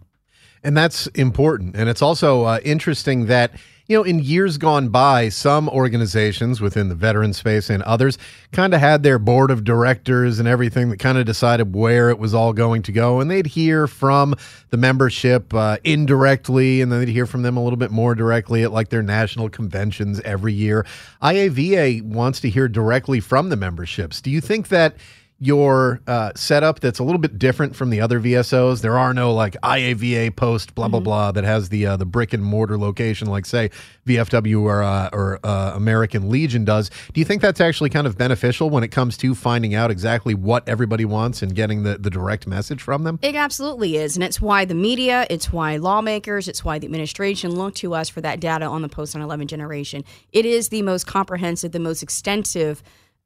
[0.63, 1.75] And that's important.
[1.75, 3.53] And it's also uh, interesting that
[3.93, 8.17] you know, in years gone by, some organizations within the veteran space and others
[8.51, 12.19] kind of had their board of directors and everything that kind of decided where it
[12.19, 13.21] was all going to go.
[13.21, 14.35] And they'd hear from
[14.71, 18.63] the membership uh, indirectly, and then they'd hear from them a little bit more directly
[18.63, 20.87] at like their national conventions every year.
[21.21, 24.23] IAVA wants to hear directly from the memberships.
[24.23, 24.97] Do you think that?
[25.43, 28.81] Your uh, setup that's a little bit different from the other VSOs.
[28.81, 31.05] There are no like IAVA post blah blah Mm-hmm.
[31.05, 33.71] blah that has the uh, the brick and mortar location like say
[34.07, 36.91] VFW or uh, or uh, American Legion does.
[37.13, 40.33] Do you think that's actually kind of beneficial when it comes to finding out exactly
[40.35, 43.19] what everybody wants and getting the, the direct message from them?
[43.21, 44.17] It absolutely is.
[44.17, 48.09] And it's why the media, it's why lawmakers, it's why the administration look to us
[48.09, 50.05] for that data on the post 9 11 generation.
[50.33, 52.81] It is the most comprehensive, the most extensive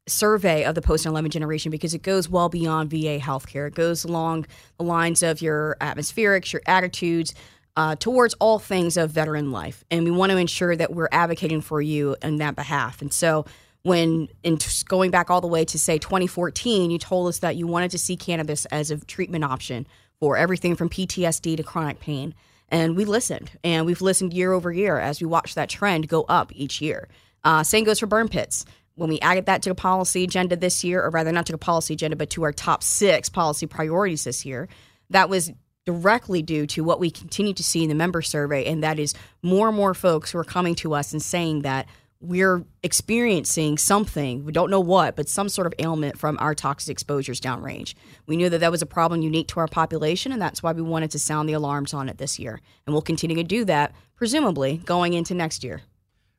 [0.06, 3.68] survey of the post 9 11 generation because it goes well beyond VA healthcare.
[3.68, 4.46] It goes along
[4.78, 7.34] the lines of your atmospherics, your attitudes.
[7.78, 9.84] Uh, towards all things of veteran life.
[9.90, 13.02] And we want to ensure that we're advocating for you on that behalf.
[13.02, 13.44] And so,
[13.82, 17.54] when in t- going back all the way to say 2014, you told us that
[17.54, 19.86] you wanted to see cannabis as a treatment option
[20.18, 22.34] for everything from PTSD to chronic pain.
[22.68, 26.22] And we listened, and we've listened year over year as we watch that trend go
[26.22, 27.08] up each year.
[27.44, 28.64] Uh, same goes for burn pits.
[28.96, 31.58] When we added that to the policy agenda this year, or rather not to the
[31.58, 34.68] policy agenda, but to our top six policy priorities this year,
[35.10, 35.52] that was
[35.84, 39.14] directly due to what we continue to see in the member survey, and that is
[39.42, 41.86] more and more folks who are coming to us and saying that
[42.20, 46.90] we're experiencing something, we don't know what, but some sort of ailment from our toxic
[46.90, 47.94] exposures downrange.
[48.26, 50.82] We knew that that was a problem unique to our population, and that's why we
[50.82, 52.60] wanted to sound the alarms on it this year.
[52.86, 55.82] And we'll continue to do that, presumably going into next year.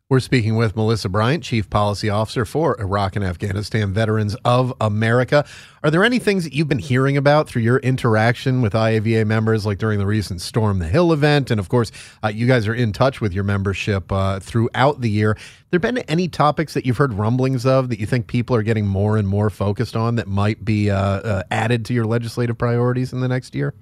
[0.10, 5.46] We're speaking with Melissa Bryant, Chief Policy Officer for Iraq and Afghanistan Veterans of America.
[5.84, 9.66] Are there any things that you've been hearing about through your interaction with IAVA members,
[9.66, 11.52] like during the recent Storm the Hill event?
[11.52, 11.92] And of course,
[12.24, 15.38] uh, you guys are in touch with your membership uh, throughout the year.
[15.72, 18.88] There been any topics that you've heard rumblings of that you think people are getting
[18.88, 23.12] more and more focused on that might be uh, uh, added to your legislative priorities
[23.12, 23.74] in the next year?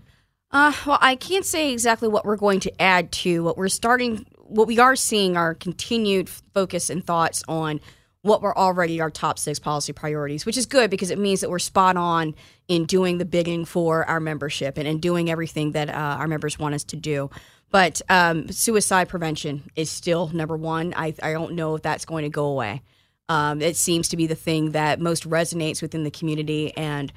[0.49, 4.25] Uh, well, I can't say exactly what we're going to add to what we're starting.
[4.45, 7.81] What we are seeing are continued focus and thoughts on
[8.21, 11.49] what were already our top six policy priorities, which is good because it means that
[11.49, 12.33] we're spot on
[12.67, 16.57] in doing the bidding for our membership and in doing everything that uh, our members
[16.57, 17.29] want us to do.
[17.69, 20.93] But um, suicide prevention is still number one.
[20.95, 22.81] I, I don't know if that's going to go away.
[23.29, 27.11] Um, it seems to be the thing that most resonates within the community and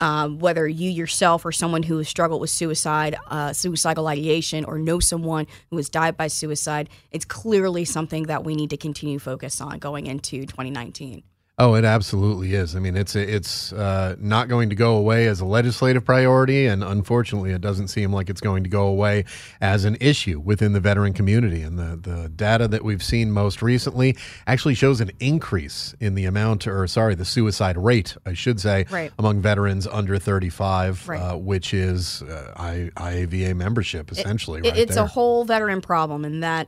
[0.00, 4.78] um, whether you yourself or someone who has struggled with suicide, uh, suicidal ideation, or
[4.78, 9.18] know someone who has died by suicide, it's clearly something that we need to continue
[9.18, 11.22] focus on going into 2019.
[11.56, 12.74] Oh, it absolutely is.
[12.74, 16.82] I mean, it's it's uh, not going to go away as a legislative priority, and
[16.82, 19.24] unfortunately, it doesn't seem like it's going to go away
[19.60, 21.62] as an issue within the veteran community.
[21.62, 24.16] And the the data that we've seen most recently
[24.48, 28.86] actually shows an increase in the amount, or sorry, the suicide rate, I should say,
[28.90, 29.12] Right.
[29.16, 31.20] among veterans under 35, Right.
[31.20, 34.58] uh, which is uh, I, IAVA membership, essentially.
[34.64, 35.04] It- right it's there.
[35.04, 36.66] a whole veteran problem in that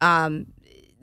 [0.00, 0.46] um,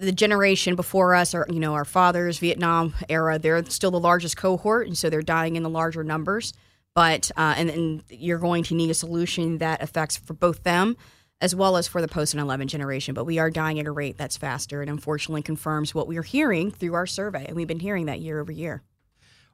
[0.02, 4.36] the generation before us, or you know, our fathers, Vietnam era, they're still the largest
[4.36, 6.54] cohort, and so they're dying in the larger numbers.
[6.96, 10.98] But uh, and, and you're going to need a solution that affects for both them
[11.40, 13.14] as well as for the post 9/11 generation.
[13.14, 16.24] But we are dying at a rate that's faster, and unfortunately confirms what we are
[16.24, 18.82] hearing through our survey, and we've been hearing that year over year.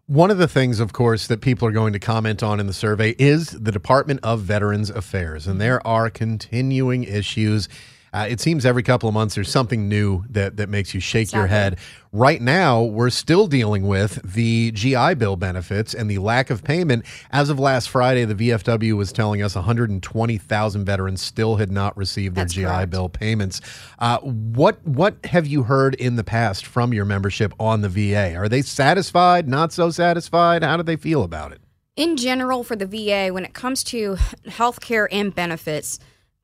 [0.05, 2.73] One of the things, of course, that people are going to comment on in the
[2.73, 5.47] survey is the Department of Veterans Affairs.
[5.47, 7.67] And there are continuing issues.
[8.17, 11.31] Uh, it seems every couple of months there's something new that, that makes you shake
[11.31, 11.77] your head.
[12.11, 17.05] Right now, we're still dealing with the GI Bill benefits and the lack of payment.
[17.29, 22.33] As of last Friday, the VFW was telling us 120,000 veterans still had not received
[22.33, 22.89] their That's GI correct.
[22.89, 23.61] Bill payments.
[23.99, 28.35] Uh, what what have you heard in the past from your membership on the VA?
[28.35, 29.47] Are they satisfied?
[29.47, 30.63] Not so satisfied?
[30.63, 31.61] How do they feel about it?
[31.95, 34.15] in general for the VA, when it comes to
[34.45, 35.97] healthcare and benefits,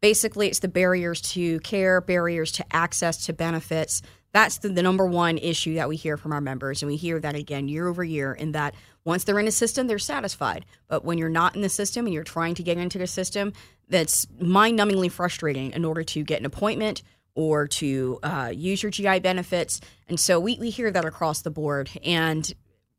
[0.03, 4.01] basically it's the barriers to care, barriers to access to benefits.
[4.33, 6.81] That's the, the number one issue that we hear from our members.
[6.81, 8.75] And we hear that again year over year in that
[9.05, 10.65] once they're in a system, they're satisfied.
[10.89, 13.53] But when you're not in the system and you're trying to get into the system,
[13.87, 17.01] that's mind numbingly frustrating in order to get an appointment
[17.33, 19.79] or to uh, use your GI benefits.
[20.09, 21.89] And so we, we hear that across the board.
[22.03, 22.53] And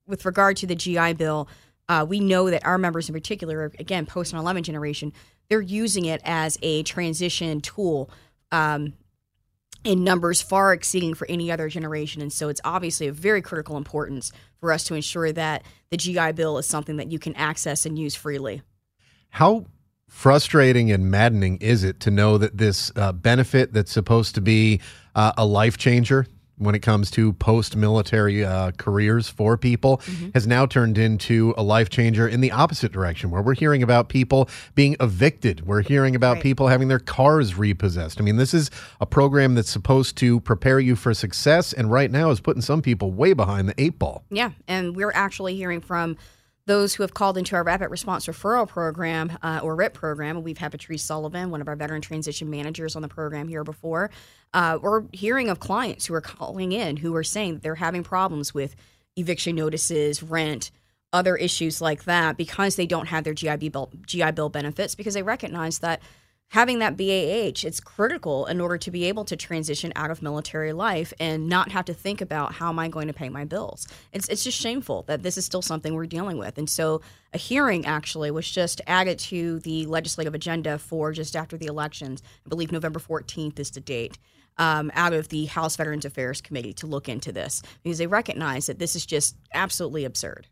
[0.07, 1.51] with regard to the GI Bill,
[1.87, 5.13] uh, we know that our members in particular, again, post 9 11 generation,
[5.49, 8.11] they're using it as a transition tool
[8.53, 8.95] um,
[9.85, 12.23] in numbers far exceeding for any other generation.
[12.23, 16.33] And so it's obviously of very critical importance for us to ensure that the GI
[16.33, 18.63] Bill is something that you can access and use freely.
[19.29, 19.67] How
[20.09, 24.81] frustrating and maddening is it to know that this uh, benefit that's supposed to be
[25.15, 26.27] uh, a life changer
[26.65, 30.01] when it comes to post military uh, careers for people
[30.35, 34.09] has now turned into a life changer in the opposite direction, where we're hearing about
[34.09, 35.67] people being evicted.
[35.67, 36.43] We're hearing about Right.
[36.43, 38.21] people having their cars repossessed.
[38.21, 42.11] I mean, this is a program that's supposed to prepare you for success, and right
[42.11, 44.25] now is putting some people way behind the eight ball.
[44.31, 46.17] Yeah, and we're actually hearing from
[46.67, 50.59] those who have called into our Rapid Response Referral Program uh, or RIP program, we've
[50.59, 54.11] had Patrice Sullivan, one of our veteran transition managers on the program here before.
[54.53, 58.55] Uh, we're hearing of clients who are calling in who are saying they're having problems
[58.55, 58.75] with
[59.17, 60.71] eviction notices, rent,
[61.13, 65.15] other issues like that because they don't have their GI bill, GI Bill benefits because
[65.15, 66.03] they recognize that
[66.55, 70.73] having that BAH, it's critical in order to be able to transition out of military
[70.73, 73.89] life and not have to think about how am I going to pay my bills.
[74.13, 76.57] It's, it's just shameful that this is still something we're dealing with.
[76.57, 77.01] And so
[77.33, 82.23] a hearing actually was just added to the legislative agenda for just after the elections.
[82.47, 84.17] I believe November 14th is the date.
[84.57, 88.67] Um, out of the House Veterans Affairs Committee to look into this because they recognize
[88.67, 90.47] that this is just absolutely absurd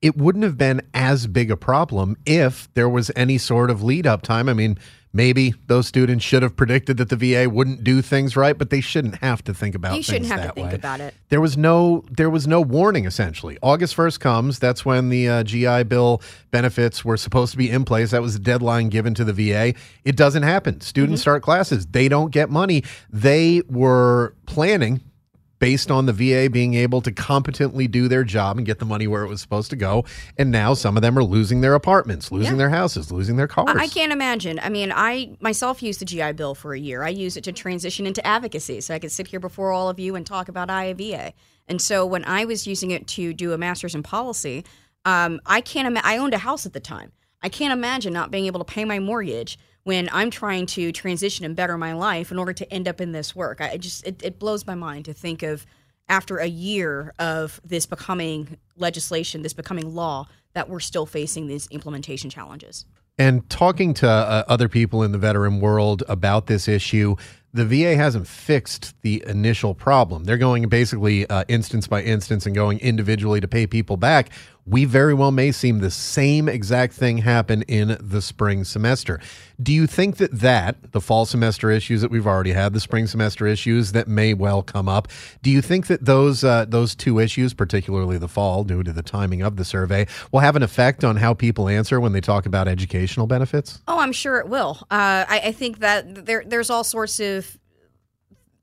[0.00, 4.06] it wouldn't have been as big a problem if there was any sort of lead
[4.06, 4.48] up time.
[4.48, 4.78] I mean,
[5.12, 8.80] maybe those students should have predicted that the VA wouldn't do things right, but they
[8.80, 9.96] shouldn't have to think about.
[9.96, 10.74] You shouldn't have to think way.
[10.74, 11.14] about it.
[11.30, 13.06] There was no there was no warning.
[13.06, 14.58] Essentially, August first comes.
[14.60, 18.12] That's when the uh, GI Bill benefits were supposed to be in place.
[18.12, 19.74] That was the deadline given to the VA.
[20.04, 20.80] It doesn't happen.
[20.80, 21.22] Students mm-hmm.
[21.22, 21.86] start classes.
[21.86, 22.84] They don't get money.
[23.10, 25.02] They were planning
[25.58, 29.06] based on the VA being able to competently do their job and get the money
[29.06, 30.04] where it was supposed to go.
[30.36, 32.58] And now some of them are losing their apartments, losing yeah.
[32.58, 33.76] their houses, losing their cars.
[33.76, 34.58] I can't imagine.
[34.60, 37.02] I mean, I myself used the GI Bill for a year.
[37.02, 39.98] I used it to transition into advocacy so I could sit here before all of
[39.98, 41.32] you and talk about IAVA.
[41.66, 44.64] And so when I was using it to do a master's in policy,
[45.04, 45.86] um, I can't.
[45.86, 47.12] Ima- I owned a house at the time.
[47.42, 51.44] I can't imagine not being able to pay my mortgage when I'm trying to transition
[51.44, 53.60] and better my life in order to end up in this work.
[53.60, 55.64] I just it, it blows my mind to think of
[56.08, 61.68] after a year of this becoming legislation, this becoming law, that we're still facing these
[61.68, 62.86] implementation challenges.
[63.18, 67.16] And talking to uh, other people in the veteran world about this issue,
[67.52, 70.24] the VA hasn't fixed the initial problem.
[70.24, 74.30] They're going basically uh, instance by instance and going individually to pay people back.
[74.68, 79.18] We very well may see the same exact thing happen in the spring semester.
[79.62, 83.06] Do you think that that the fall semester issues that we've already had, the spring
[83.06, 85.08] semester issues that may well come up,
[85.42, 89.02] do you think that those uh, those two issues, particularly the fall, due to the
[89.02, 92.44] timing of the survey, will have an effect on how people answer when they talk
[92.44, 93.80] about educational benefits?
[93.88, 94.78] Oh, I'm sure it will.
[94.90, 97.58] Uh, I, I think that there, there's all sorts of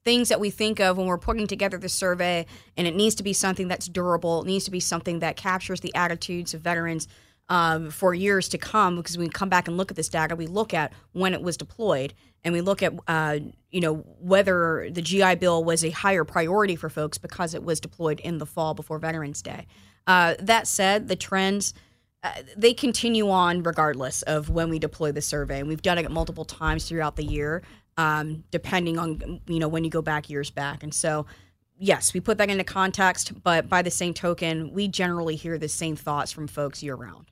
[0.06, 2.46] things that we think of when we're putting together the survey,
[2.78, 4.44] and it needs to be something that's durable.
[4.44, 7.08] It needs to be something that captures the attitudes of veterans
[7.50, 8.96] um, for years to come.
[8.96, 11.42] Because when we come back and look at this data, we look at when it
[11.42, 13.40] was deployed, and we look at uh,
[13.72, 17.80] you know whether the GI Bill was a higher priority for folks because it was
[17.80, 19.66] deployed in the fall before Veterans Day.
[20.08, 21.74] Uh, that said, the trends.
[22.24, 25.60] Uh, they continue on regardless of when we deploy the survey.
[25.60, 27.62] And we've done it multiple times throughout the year
[27.98, 30.84] um, depending on you know when you go back years back.
[30.84, 31.26] And so,
[31.78, 35.70] yes, we put that into context, but by the same token, we generally hear the
[35.70, 37.32] same thoughts from folks year round.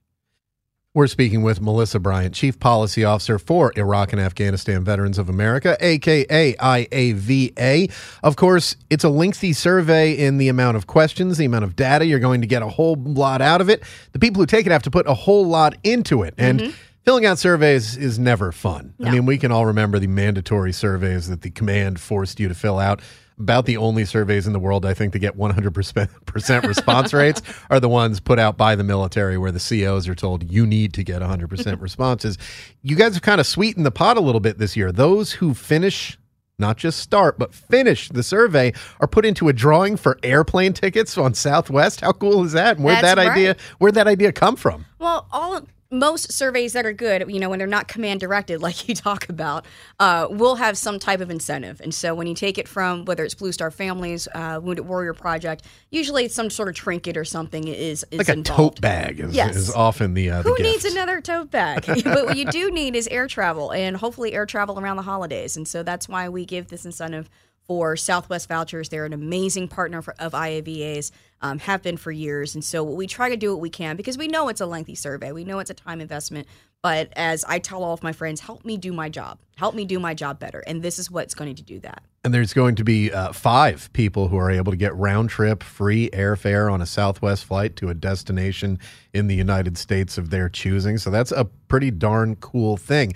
[0.95, 5.76] We're speaking with Melissa Bryant, Chief Policy Officer for Iraq and Afghanistan Veterans of America,
[5.80, 7.91] aka IAVA.
[8.22, 12.05] Of course, it's a lengthy survey in the amount of questions, the amount of data.
[12.05, 13.82] You're going to get a whole lot out of it.
[14.11, 16.36] The people who take it have to put a whole lot into it.
[16.38, 16.72] And mm-hmm
[17.04, 18.93] filling out surveys is never fun.
[18.99, 19.08] No.
[19.08, 22.56] I mean, we can all remember the mandatory surveys that the command forced you to
[22.56, 23.01] fill out.
[23.39, 27.41] About the only surveys in the world, I think, to get 100% response rates
[27.72, 30.93] are the ones put out by the military where the COs are told you need
[30.93, 32.38] to get 100% responses.
[32.84, 34.91] You guys have kind of sweetened the pot a little bit this year.
[34.91, 36.18] Those who finish
[36.60, 41.18] not just start, but finish the survey are put into a drawing for airplane tickets
[41.18, 42.01] on Southwest.
[42.01, 42.78] How cool is that?
[42.78, 43.32] where'd That's that right.
[43.32, 44.86] idea where'd that idea come from?
[44.99, 45.60] Well, all
[45.94, 49.30] most surveys that are good, you know, when they're not command directed, like you talk
[49.30, 49.66] about,
[50.00, 51.80] uh, will have some type of incentive.
[51.82, 55.14] And so when you take it from whether it's Blue Star Families, uh, Wounded Warrior
[55.14, 58.78] Project, usually it's some sort of trinket or something is, is like a involved.
[58.78, 59.20] tote bag.
[59.20, 59.56] Is, yes.
[59.56, 61.86] is often the uh, who the needs another tote bag?
[62.04, 65.56] but what you do need is air travel, and hopefully air travel around the holidays.
[65.56, 67.30] And so that's why we give this incentive
[67.68, 68.89] for Southwest Vouchers.
[68.89, 71.11] They're an amazing partner for, of IAVA's,
[71.41, 72.55] um, have been for years.
[72.55, 74.95] And so we try to do what we can because we know it's a lengthy
[74.95, 75.32] survey.
[75.32, 76.47] We know it's a time investment.
[76.82, 79.39] But as I tell all of my friends, help me do my job.
[79.55, 80.61] Help me do my job better.
[80.68, 82.03] And this is what's going to do that.
[82.26, 85.64] And there's going to be uh, five people who are able to get round trip
[85.64, 88.80] free airfare on a Southwest flight to a destination
[89.14, 90.97] in the United States of their choosing.
[90.97, 93.14] So that's a pretty darn cool thing.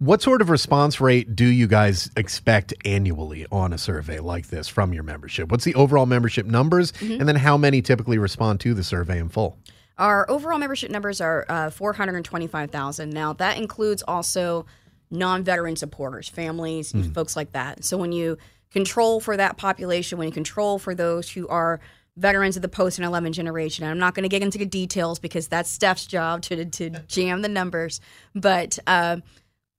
[0.00, 4.66] What sort of response rate do you guys expect annually on a survey like this
[4.66, 5.50] from your membership?
[5.50, 6.92] What's the overall membership numbers?
[6.92, 7.20] Mm-hmm.
[7.20, 9.58] And then how many typically respond to the survey in full?
[9.98, 13.10] Our overall membership numbers are uh, 425,000.
[13.10, 14.64] Now, that includes also
[15.10, 17.84] non veteran supporters, families, mm folks like that.
[17.84, 18.38] So when you
[18.70, 21.78] control for that population, when you control for those who are
[22.16, 23.86] veterans of the post 9 11 generation.
[23.86, 27.42] I'm not going to get into the details because that's Steph's job to, to jam
[27.42, 28.00] the numbers.
[28.34, 29.18] But uh,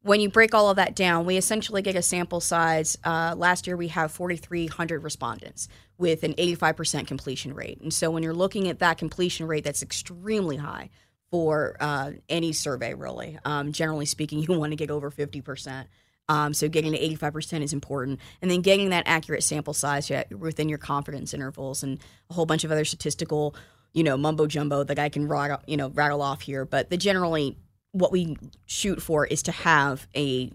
[0.04, 2.98] when you break all of that down, we essentially get a sample size.
[3.04, 7.80] Uh, last year, we have 4,300 respondents with an 85% completion rate.
[7.82, 10.90] And so when you're looking at that completion rate, that's extremely high
[11.30, 13.38] for uh, any survey, really.
[13.46, 15.86] Um, generally speaking, you want to get over 50%.
[16.28, 18.20] Um, so getting to 85% is important.
[18.42, 22.00] And then getting that accurate sample size within your confidence intervals and
[22.30, 23.56] a whole bunch of other statistical,
[23.94, 26.66] you know, mumbo jumbo that I can rattle, you know, rattle off here.
[26.66, 27.58] But the generally
[27.92, 30.52] what we shoot for is to have a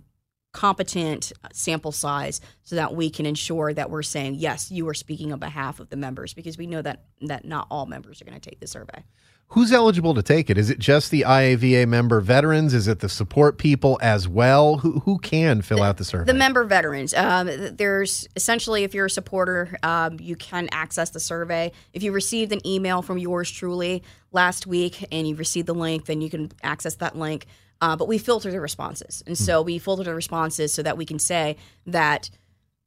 [0.53, 5.31] competent sample size so that we can ensure that we're saying yes you are speaking
[5.31, 8.41] on behalf of the members because we know that that not all members are going
[8.41, 9.05] to take the survey
[9.51, 10.59] Who's eligible to take it?
[10.59, 12.75] Is it just the IAVA member veterans?
[12.75, 14.79] Is it the support people as well?
[14.79, 16.25] Who, who can fill out the survey?
[16.25, 17.15] The member veterans.
[17.15, 21.71] Um, there's essentially, if you're a supporter, um, you can access the survey.
[21.93, 26.07] If you received an email from yours truly last week and you received the link,
[26.07, 27.47] then you can access that link.
[27.81, 29.23] Uh, but we filter the responses.
[29.27, 32.31] And so we filter the responses so that we can say that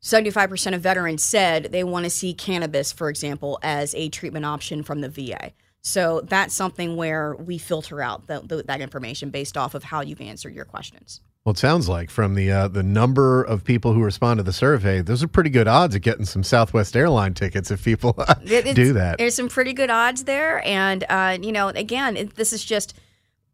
[0.03, 4.83] 75% of veterans said they want to see cannabis, for example, as a treatment option
[4.83, 5.53] from the VA.
[5.81, 10.01] So that's something where we filter out the, the, that information based off of how
[10.01, 11.21] you've answered your questions.
[11.45, 14.51] Well, it sounds like from the uh, the number of people who respond to the
[14.51, 18.11] survey, those are pretty good odds of getting some Southwest airline tickets if people
[18.45, 19.15] do that.
[19.17, 22.93] There's some pretty good odds there, and uh, you know, again, it, this is just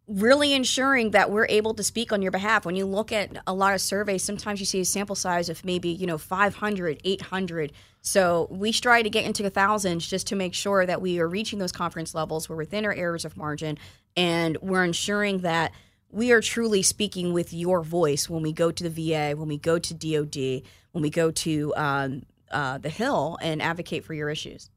[0.07, 2.65] really ensuring that we're able to speak on your behalf.
[2.65, 5.65] When you look at a lot of surveys, sometimes you see a sample size of
[5.65, 7.71] maybe, you know, 500, 800.
[8.01, 11.27] So we strive to get into the thousands just to make sure that we are
[11.27, 12.47] reaching those confidence levels.
[12.47, 13.79] We're within our errors of margin
[14.15, 15.71] and we're ensuring that
[16.11, 19.57] we are truly speaking with your voice when we go to the VA, when we
[19.57, 24.29] go to DOD, when we go to um, uh, the Hill and advocate for your
[24.29, 24.69] issues.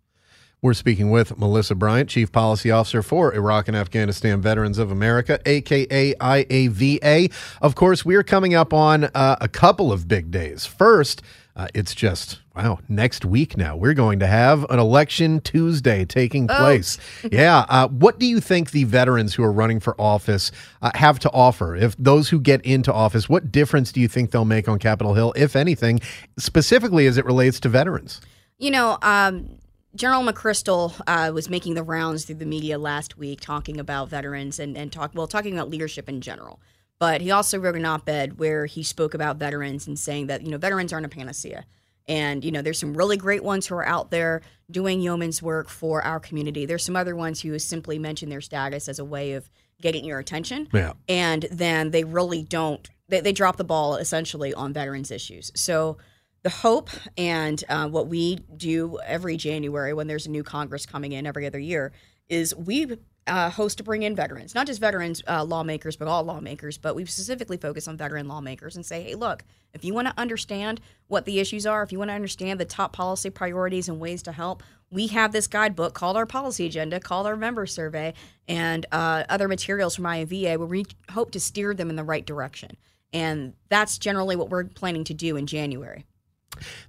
[0.61, 5.39] We're speaking with Melissa Bryant, Chief Policy Officer for Iraq and Afghanistan Veterans of America,
[5.47, 7.33] aka IAVA.
[7.63, 10.67] Of course, we're coming up on uh, a couple of big days.
[10.67, 11.23] First,
[11.55, 16.49] uh, it's just wow next week now we're going to have an election tuesday taking
[16.49, 16.57] oh.
[16.57, 17.29] place oh.
[17.33, 20.53] yeah uh, what do you think the veterans who are running for office
[20.83, 24.31] uh, have to offer if those who get into office what difference do you think
[24.31, 26.01] they'll make on capitol hill if anything
[26.39, 28.21] specifically as it relates to veterans
[28.59, 29.59] you know um,
[29.95, 34.59] General McChrystal uh, was making the rounds through the media last week talking about veterans
[34.59, 36.61] and, and talk well talking about leadership in general.
[36.99, 40.51] But he also wrote an op-ed where he spoke about veterans and saying that you
[40.51, 41.65] know veterans aren't a panacea,
[42.07, 45.69] and you know there's some really great ones who are out there doing yeoman's work
[45.69, 46.67] for our community.
[46.67, 49.49] There's some other ones who simply mention their status as a way of
[49.81, 50.93] getting your attention, yeah.
[51.09, 52.89] and then they really don't.
[53.09, 55.51] They, they drop the ball essentially on veterans issues.
[55.55, 55.97] So
[56.43, 61.13] the hope and uh, what we do every January when there's a new Congress coming
[61.13, 61.93] in every other year
[62.29, 62.87] is we
[63.29, 66.79] uh, host to bring in veterans, not just veterans uh, lawmakers, but all lawmakers.
[66.79, 70.15] But we specifically focus on veteran lawmakers and say, hey, look, if you want to
[70.17, 74.01] understand what the issues are, if you want to understand the top policy priorities and
[74.01, 78.15] ways to help, we have this guidebook called our policy agenda, called our member survey,
[78.49, 82.25] and uh, other materials from IAVA where we hope to steer them in the right
[82.25, 82.77] direction.
[83.13, 86.05] And that's generally what we're planning to do in January.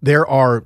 [0.02, 0.66] There are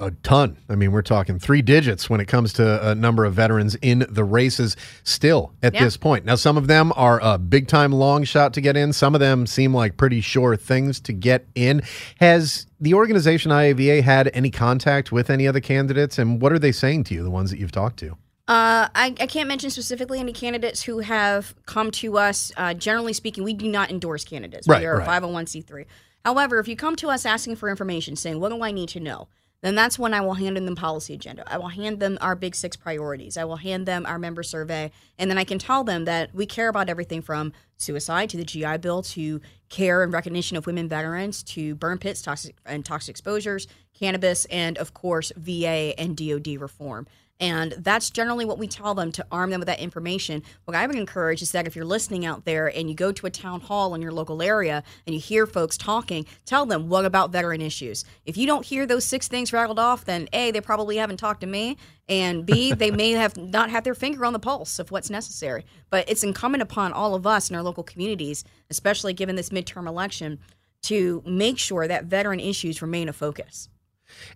[0.00, 0.56] a ton.
[0.68, 4.06] I mean, we're talking three digits when it comes to a number of veterans in
[4.08, 5.84] the races still at yeah.
[5.84, 6.24] this point.
[6.24, 8.92] Now, some of them are a big time long shot to get in.
[8.92, 11.82] Some of them seem like pretty sure things to get in.
[12.20, 16.18] Has the organization IAVA had any contact with any other candidates?
[16.18, 18.16] And what are they saying to you, the ones that you've talked to?
[18.48, 22.50] Uh, I, I, can't mention specifically any candidates who have come to us.
[22.56, 24.66] Uh, generally speaking, we do not endorse candidates.
[24.66, 25.06] Right, we are right.
[25.06, 25.86] a 501c3.
[26.24, 29.00] However, if you come to us asking for information, saying, What do I need to
[29.00, 29.28] know?
[29.62, 31.44] then that's when I will hand them the policy agenda.
[31.46, 33.36] I will hand them our big six priorities.
[33.36, 34.90] I will hand them our member survey.
[35.18, 38.44] And then I can tell them that we care about everything from suicide to the
[38.44, 43.12] GI Bill to care and recognition of women veterans to burn pits toxic, and toxic
[43.12, 47.06] exposures, cannabis, and of course, VA and DOD reform.
[47.40, 50.44] And that's generally what we tell them to arm them with that information.
[50.64, 53.26] What I would encourage is that if you're listening out there and you go to
[53.26, 57.04] a town hall in your local area and you hear folks talking, tell them, what
[57.04, 58.04] about veteran issues?
[58.24, 61.40] If you don't hear those six things rattled off, then A, they probably haven't talked
[61.40, 61.78] to me.
[62.08, 65.64] And B, they may have not had their finger on the pulse of what's necessary.
[65.90, 69.88] But it's incumbent upon all of us in our local communities, especially given this midterm
[69.88, 70.38] election,
[70.82, 73.68] to make sure that veteran issues remain a focus.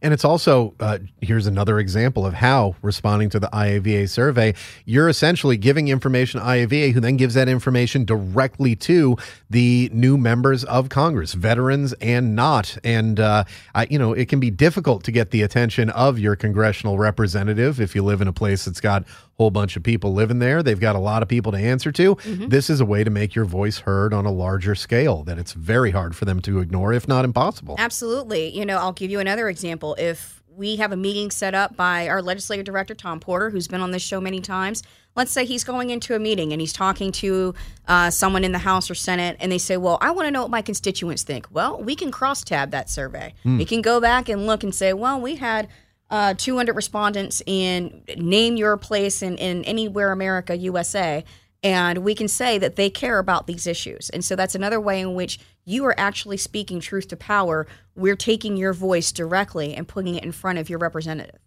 [0.02, 4.54] And it's also, uh, here's another example of how responding to the IAVA survey,
[4.84, 9.16] you're essentially giving information to IAVA, who then gives that information directly to
[9.48, 12.76] the new members of Congress, veterans and not.
[12.84, 16.36] And, uh, I, you know, it can be difficult to get the attention of your
[16.36, 19.04] congressional representative if you live in a place that's got
[19.38, 20.62] whole bunch of people living there.
[20.62, 22.16] They've got a lot of people to answer to.
[22.16, 22.48] Mm-hmm.
[22.48, 25.52] This is a way to make your voice heard on a larger scale that it's
[25.52, 27.76] very hard for them to ignore, if not impossible.
[27.78, 28.56] Absolutely.
[28.56, 29.94] You know, I'll give you another example.
[29.98, 33.82] If we have a meeting set up by our legislative director, Tom Porter, who's been
[33.82, 34.82] on this show many times,
[35.14, 37.54] let's say he's going into a meeting and he's talking to
[37.88, 40.42] uh, someone in the House or Senate, and they say, Well, I want to know
[40.42, 41.46] what my constituents think.
[41.50, 43.34] Well, we can cross tab that survey.
[43.44, 45.68] We can go back and look and say, Well, we had.
[46.08, 51.24] Uh, 200 respondents in name your place in, in anywhere America, USA,
[51.62, 54.08] and we can say that they care about these issues.
[54.10, 57.66] And so that's another way in which you are actually speaking truth to power.
[57.96, 61.40] We're taking your voice directly and putting it in front of your representative.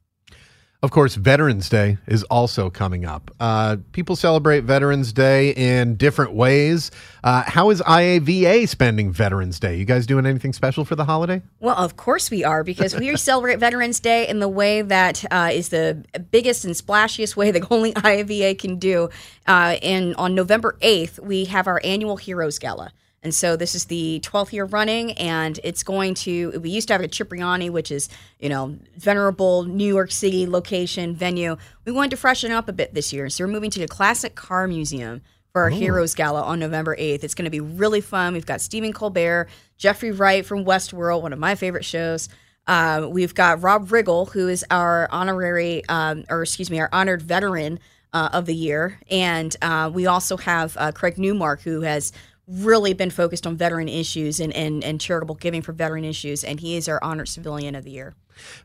[0.81, 3.31] Of course, Veterans Day is also coming up.
[3.38, 6.89] Uh, people celebrate Veterans Day in different ways.
[7.22, 9.76] Uh, how is IAVA spending Veterans Day?
[9.76, 11.41] You guys doing anything special for the holiday?
[11.60, 15.49] Well, of course we are, because we celebrate Veterans Day in the way that uh,
[15.51, 19.10] is the biggest and splashiest way that only IAVA can do.
[19.45, 22.93] Uh, and on November 8th, we have our annual Heroes Gala.
[23.22, 26.60] And so this is the 12th year running, and it's going to.
[26.62, 28.08] We used to have a Cipriani, which is
[28.40, 31.58] you know venerable New York City location venue.
[31.86, 34.36] We wanted to freshen up a bit this year, so we're moving to the Classic
[34.36, 35.22] Car Museum
[35.52, 37.24] for our Heroes Gala on November 8th.
[37.24, 38.34] It's going to be really fun.
[38.34, 42.30] We've got Stephen Colbert, Jeffrey Wright from Westworld, one of my favorite shows.
[42.68, 47.22] Uh, we've got Rob Riggle, who is our honorary, um, or excuse me, our honored
[47.22, 47.80] veteran
[48.14, 52.12] uh, of the year, and uh, we also have uh, Craig Newmark, who has
[52.50, 56.60] really been focused on veteran issues and, and, and charitable giving for veteran issues, and
[56.60, 58.16] he is our honored civilian of the year.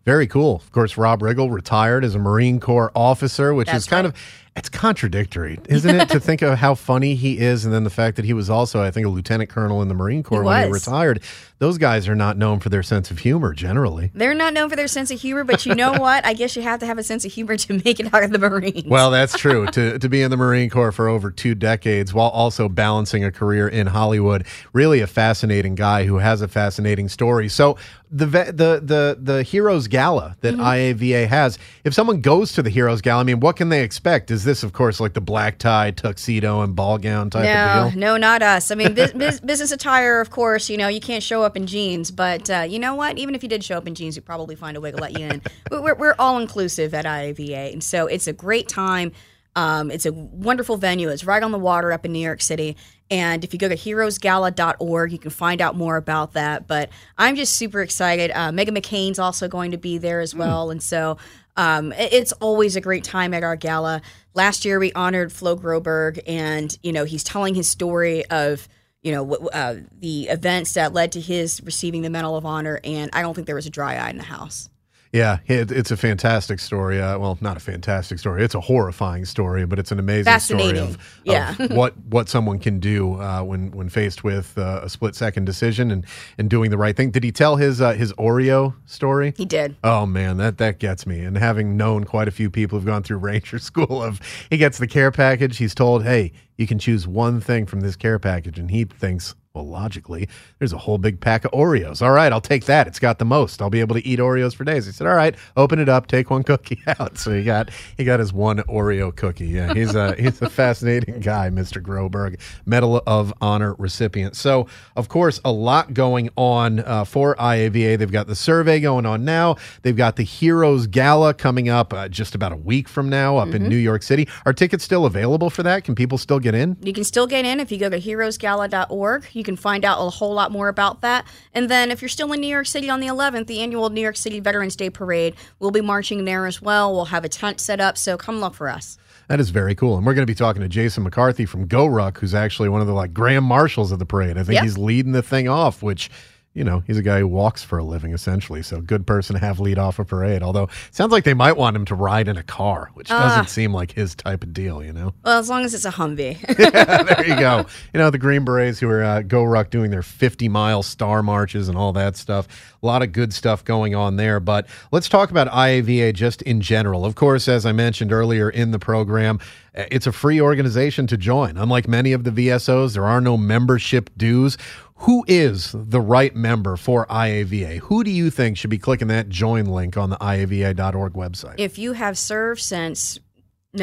[0.05, 0.57] Very cool.
[0.57, 4.15] Of course, Rob Riggle retired as a Marine Corps officer, which That's is kind right.
[4.15, 4.21] of
[4.57, 8.15] it's contradictory, isn't it, to think of how funny he is, and then the fact
[8.17, 10.73] that he was also, I think, a lieutenant colonel in the Marine Corps when he
[10.73, 11.23] retired.
[11.59, 14.11] Those guys are not known for their sense of humor generally.
[14.15, 16.25] They're not known for their sense of humor, but you know what?
[16.25, 18.31] I guess you have to have a sense of humor to make it out of
[18.31, 18.85] the Marines.
[18.85, 19.67] Well, that's true.
[19.69, 23.33] to to be in the Marine Corps for over two decades while also balancing a
[23.33, 27.49] career in Hollywood, really a fascinating guy who has a fascinating story.
[27.49, 27.77] So
[28.15, 30.63] the the the the Heroes Gala that mm-hmm.
[30.63, 34.31] IAVA has, if someone goes to the Heroes Gala, I mean, what can they expect?
[34.31, 37.93] Is this, of course, like the black tie, tuxedo, and ball gown type no, of
[37.93, 38.01] deal?
[38.01, 38.71] no, not us.
[38.71, 40.71] I mean, bus- bus- business attire, of course.
[40.71, 43.19] You know, you can't show up in jeans, but uh, you know what?
[43.19, 45.19] Even if you did show up in jeans, you'd probably find a way to let
[45.19, 45.43] you in.
[45.71, 49.13] But we're, we're all inclusive at IAVA, and so it's a great time.
[49.57, 51.09] Um, it's a wonderful venue.
[51.09, 52.77] It's right on the water up in New York City.
[53.11, 56.67] And if you go to heroesgala.org, you can find out more about that.
[56.67, 58.31] But I'm just super excited.
[58.31, 60.71] Uh, Meghan McCain's also going to be there as well.
[60.71, 61.19] And so
[61.57, 64.03] um, it's always a great time at our gala.
[64.35, 68.69] Last year, we honored Flo Groberg, and, you know, he's telling his story of,
[69.01, 72.81] you know, uh, the events that led to his receiving the Medal of Honor.
[72.83, 74.69] And I don't think there was a dry eye in the house.
[75.15, 77.01] Yeah, it, it's a fantastic story.
[77.01, 78.43] Uh, well, not a fantastic story.
[78.43, 81.55] It's a horrifying story, but it's an amazing story of, of Yeah.
[81.71, 85.93] what what someone can do uh, when when faced with uh, a split second decision
[85.93, 86.05] and
[86.37, 87.13] and doing the right thing.
[87.13, 89.35] Did he tell his uh, his Oreo story?
[89.37, 89.77] He did.
[89.85, 91.21] Oh man, that that gets me.
[91.21, 94.21] And having known quite a few people who've gone through Ranger School, of
[94.51, 95.59] he gets the care package.
[95.59, 99.37] He's told, "Hey, you can choose one thing from this care package," and he thinks.
[99.55, 100.29] Well, logically,
[100.59, 102.03] there's a whole big pack of Oreos.
[102.03, 102.89] All right, I'll take that.
[102.89, 103.63] It's got the most.
[103.63, 104.87] I'll be able to eat Oreos for days.
[104.87, 108.03] He said, "All right, open it up, take one cookie out." So he got he
[108.03, 109.47] got his one Oreo cookie.
[109.47, 111.81] Yeah, he's a he's a fascinating guy, Mr.
[111.81, 114.35] Groberg, Medal of Honor recipient.
[114.35, 114.67] So,
[114.97, 117.97] of course, a lot going on uh, for IAVA.
[117.97, 119.55] They've got the survey going on now.
[119.83, 123.55] They've got the Heroes Gala coming up uh, just about a week from now up
[123.55, 124.27] in New York City.
[124.47, 125.85] Are tickets still available for that?
[125.85, 126.77] Can people still get in?
[126.83, 129.27] You can still get in if you go to heroesgala.org.
[129.33, 131.25] You can find out a whole lot more about that.
[131.53, 134.01] And then if you're still in New York City on the 11th, the annual New
[134.01, 136.93] York City Veterans Day Parade, we'll be marching there as well.
[136.93, 138.99] We'll have a tent set up, so come look for us.
[139.29, 139.97] That is very cool.
[139.97, 142.87] And we're going to be talking to Jason McCarthy from GoRuck, who's actually one of
[142.87, 144.37] the like grand marshals of the parade.
[144.37, 144.63] I think Yep.
[144.65, 146.11] he's leading the thing off, which,
[146.55, 148.63] you know, he's a guy who walks for a living essentially.
[148.63, 150.43] So good person to have lead off a parade.
[150.43, 153.73] Although sounds like they might want him to ride in a car, which doesn't seem
[153.75, 155.13] like his type of deal, you know?
[155.25, 156.41] Well, as long as it's a Humvee.
[156.57, 157.67] there you go.
[157.93, 161.69] You know, the Green Berets who are uh, GoRuck doing their 50 mile star marches
[161.69, 162.47] and all that stuff.
[162.83, 164.39] A lot of good stuff going on there.
[164.39, 167.05] But let's talk about IAVA just in general.
[167.05, 171.07] Of course, as I mentioned earlier in the program, uh, Uh, it's a free organization
[171.09, 171.57] to join.
[171.57, 174.57] Unlike many of the VSOs, there are no membership dues.
[174.99, 177.79] who is the right member for IAVA?
[177.81, 181.57] Who do you think should be clicking that join link on the IAVA.org website?
[181.59, 183.19] If you have served since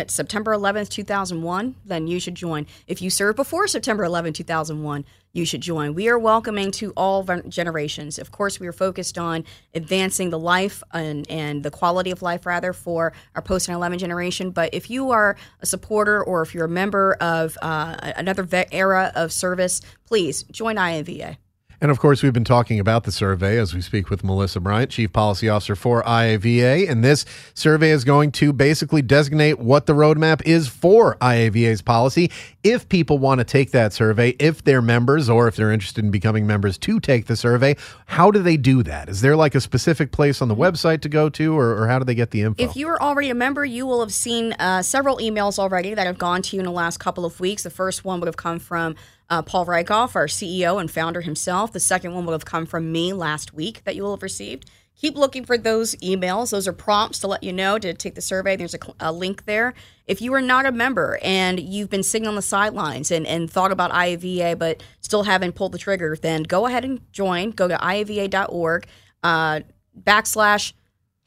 [0.07, 2.65] September 11th, 2001, then you should join.
[2.87, 5.93] If you served before September 11, 2001, you should join.
[5.93, 8.19] We are welcoming to all generations.
[8.19, 12.45] Of course, we are focused on advancing the life and, and the quality of life,
[12.45, 14.51] rather, for our post 9 11 generation.
[14.51, 19.11] But if you are a supporter or if you're a member of uh, another era
[19.15, 21.37] of service, please join IAVA.
[21.81, 24.91] And of course, we've been talking about the survey as we speak with Melissa Bryant,
[24.91, 26.87] Chief Policy Officer for IAVA.
[26.87, 27.25] And this
[27.55, 32.29] survey is going to basically designate what the roadmap is for IAVA's policy.
[32.63, 36.11] If people want to take that survey, if they're members or if they're interested in
[36.11, 37.75] becoming members to take the survey,
[38.05, 39.09] how do they do that?
[39.09, 41.97] Is there like a specific place on the website to go to, or, or how
[41.97, 42.63] do they get the info?
[42.63, 46.05] If you are already a member, you will have seen uh, several emails already that
[46.05, 47.63] have gone to you in the last couple of weeks.
[47.63, 48.95] The first one would have come from
[49.31, 51.71] uh, Paul Rieckhoff, our CEO and founder himself.
[51.71, 54.69] The second one will have come from me last week that you will have received.
[54.97, 56.51] Keep looking for those emails.
[56.51, 58.57] Those are prompts to let you know to take the survey.
[58.57, 59.73] There's a, a link there.
[60.05, 63.49] If you are not a member and you've been sitting on the sidelines and, and
[63.49, 67.51] thought about IAVA but still haven't pulled the trigger, then go ahead and join.
[67.51, 68.85] Go to IAVA.org
[69.23, 69.61] uh,
[69.97, 70.73] backslash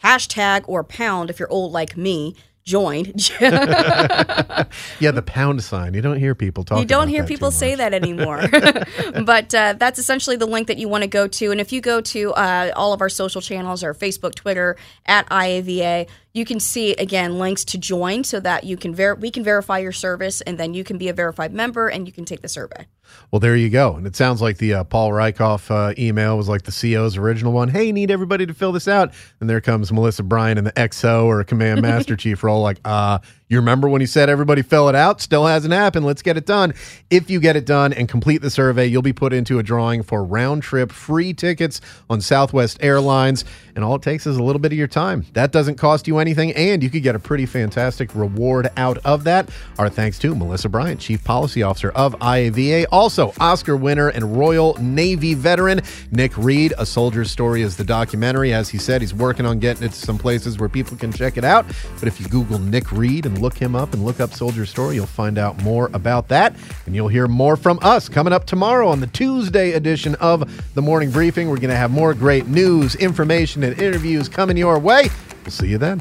[0.05, 3.31] hashtag or pound if you're old like me joined.
[3.41, 4.66] yeah,
[4.99, 5.95] the pound sign.
[5.95, 6.78] You don't hear people talk.
[6.78, 8.43] You don't hear people say that anymore.
[9.24, 11.51] but uh, that's essentially the link that you want to go to.
[11.51, 14.77] And if you go to uh, all of our social channels, our Facebook, Twitter
[15.07, 19.31] at IAVA, you can see again links to join so that you can ver- we
[19.31, 22.24] can verify your service and then you can be a verified member and you can
[22.24, 22.86] take the survey.
[23.31, 23.94] Well, there you go.
[23.94, 27.52] And it sounds like the uh, Paul Rieckhoff uh, email was like the CO's original
[27.52, 27.69] one.
[27.69, 29.12] Hey, need everybody to fill this out.
[29.40, 33.19] And there comes Melissa Bryant and the XO or Command Master Chief role, like, uh,
[33.55, 35.20] you remember when he said everybody fill it out?
[35.20, 36.05] Still hasn't happened.
[36.05, 36.74] Let's get it done.
[37.09, 40.02] If you get it done and complete the survey, you'll be put into a drawing
[40.02, 43.44] for round trip free tickets on Southwest Airlines.
[43.76, 45.24] And all it takes is a little bit of your time.
[45.32, 49.24] That doesn't cost you anything, and you could get a pretty fantastic reward out of
[49.24, 49.48] that.
[49.78, 52.86] Our thanks to Melissa Bryant, Chief Policy Officer of IAVA.
[52.93, 55.81] Also, Oscar winner and Royal Navy veteran
[56.12, 56.72] Nick Reed.
[56.78, 58.52] A Soldier's Story is the documentary.
[58.52, 61.36] As he said, he's working on getting it to some places where people can check
[61.36, 61.66] it out.
[61.98, 64.95] But if you Google Nick Reed and look him up and look up Soldier Story,
[64.95, 66.57] you'll find out more about that.
[66.87, 70.81] And you'll hear more from us coming up tomorrow on the Tuesday edition of the
[70.81, 71.51] Morning Briefing.
[71.51, 75.11] We're going to have more great news, information, and interviews coming your way.
[75.45, 76.01] We'll see you then.